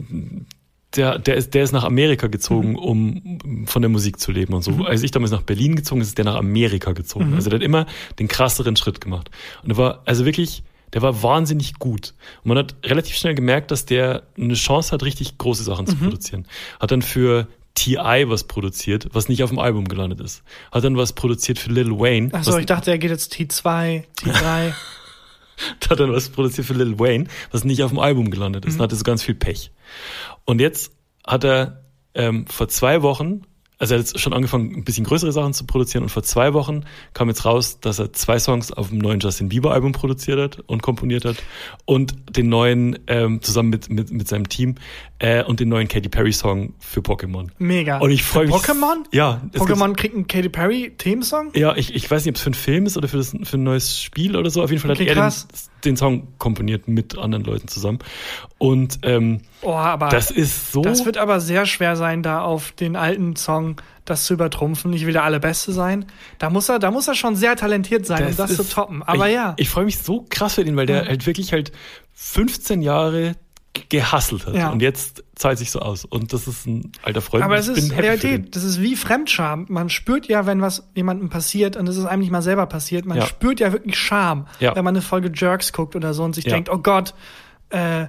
[0.96, 2.32] der, der, ist, der ist nach Amerika Mhm.
[2.32, 4.72] gezogen, um von der Musik zu leben und so.
[4.86, 7.30] Als ich damals nach Berlin gezogen ist, ist der nach Amerika gezogen.
[7.30, 7.36] Mhm.
[7.36, 7.86] Also der hat immer
[8.20, 9.30] den krasseren Schritt gemacht.
[9.64, 10.64] Und er war, also wirklich,
[10.94, 12.14] der war wahnsinnig gut.
[12.44, 15.90] Und man hat relativ schnell gemerkt, dass der eine Chance hat, richtig große Sachen Mhm.
[15.90, 16.46] zu produzieren.
[16.80, 18.30] Hat dann für T.I.
[18.30, 20.44] was produziert, was nicht auf dem Album gelandet ist.
[20.72, 22.32] Hat dann was produziert für Lil Wayne.
[22.32, 24.74] Achso, ich dachte, er geht jetzt T2, T3.
[25.90, 28.74] hat dann was produziert für Lil Wayne, was nicht auf dem Album gelandet ist.
[28.74, 28.78] Mhm.
[28.78, 29.72] Dann hatte so ganz viel Pech.
[30.46, 30.92] Und jetzt
[31.26, 33.44] hat er ähm, vor zwei Wochen,
[33.84, 36.54] also er hat jetzt schon angefangen, ein bisschen größere Sachen zu produzieren und vor zwei
[36.54, 40.40] Wochen kam jetzt raus, dass er zwei Songs auf dem neuen Justin Bieber Album produziert
[40.40, 41.36] hat und komponiert hat
[41.84, 44.76] und den neuen ähm, zusammen mit, mit, mit seinem Team
[45.20, 47.50] äh, und den neuen Katy Perry Song für Pokémon.
[47.58, 47.98] Mega.
[47.98, 48.56] Und ich freue mich.
[48.56, 49.04] Pokémon?
[49.12, 49.42] Ja.
[49.54, 51.52] Pokémon kriegt einen Katy Perry Themensong?
[51.54, 53.58] Ja, ich, ich weiß nicht, ob es für einen Film ist oder für, das, für
[53.58, 54.64] ein neues Spiel oder so.
[54.64, 55.34] Auf jeden Fall hat Okay, er den,
[55.84, 58.00] den Song komponiert mit anderen Leuten zusammen.
[58.60, 60.82] Und ähm, Oh, aber das ist so.
[60.82, 63.73] das wird aber sehr schwer sein, da auf den alten Song
[64.06, 64.92] das zu übertrumpfen.
[64.94, 66.06] Ich will der allerbeste sein.
[66.40, 69.04] Da muss er, da muss er schon sehr talentiert sein, um das ist- zu toppen.
[69.04, 69.54] Aber ich, ja.
[69.58, 71.08] Ich freue mich so krass für den, weil der Ja.
[71.10, 71.72] halt wirklich halt
[72.14, 73.36] 15 Jahre
[73.90, 74.54] gehasselt hat.
[74.56, 74.70] Ja.
[74.70, 76.06] Und jetzt zahlt sich so aus.
[76.06, 77.44] Und das ist ein alter Freund.
[77.44, 77.92] Aber es ist.
[77.98, 78.56] Realität.
[78.56, 79.66] Das ist wie Fremdscham.
[79.68, 83.06] Man spürt ja, wenn was jemandem passiert und es ist einem nicht mal selber passiert,
[83.06, 83.26] man Ja.
[83.26, 84.76] spürt ja wirklich Scham, Ja.
[84.76, 87.16] wenn man eine Folge Jerks guckt oder so und sich denkt, oh Gott,
[87.72, 88.08] äh,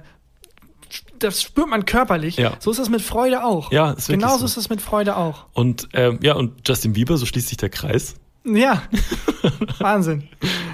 [1.19, 2.37] das spürt man körperlich.
[2.37, 2.53] Ja.
[2.59, 3.71] So ist es mit Freude auch.
[3.71, 4.45] Ja, ist Genauso so.
[4.45, 5.45] ist es mit Freude auch.
[5.53, 8.15] Und ähm, ja, und Justin Bieber, so schließt sich der Kreis.
[8.45, 8.83] Ja,
[9.79, 10.27] Wahnsinn.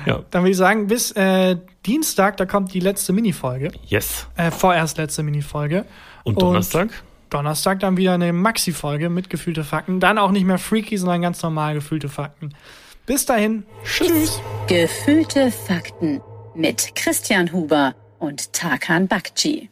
[0.06, 0.24] Ja.
[0.30, 3.72] Dann würde ich sagen, bis äh, Dienstag, da kommt die letzte Minifolge.
[3.86, 4.28] Yes.
[4.36, 5.86] Äh, vorerst letzte Minifolge.
[6.24, 6.90] Und Donnerstag?
[7.30, 10.02] Donnerstag dann wieder eine Maxi-Folge mit gefühlte Fakten.
[10.02, 12.54] Dann auch nicht mehr freaky, sondern ganz normal gefühlte Fakten.
[13.06, 13.64] Bis dahin.
[13.84, 14.42] Tschüss.
[14.68, 16.22] Gefühlte Fakten
[16.54, 19.71] mit Christian Huber und Tarkan Bakci.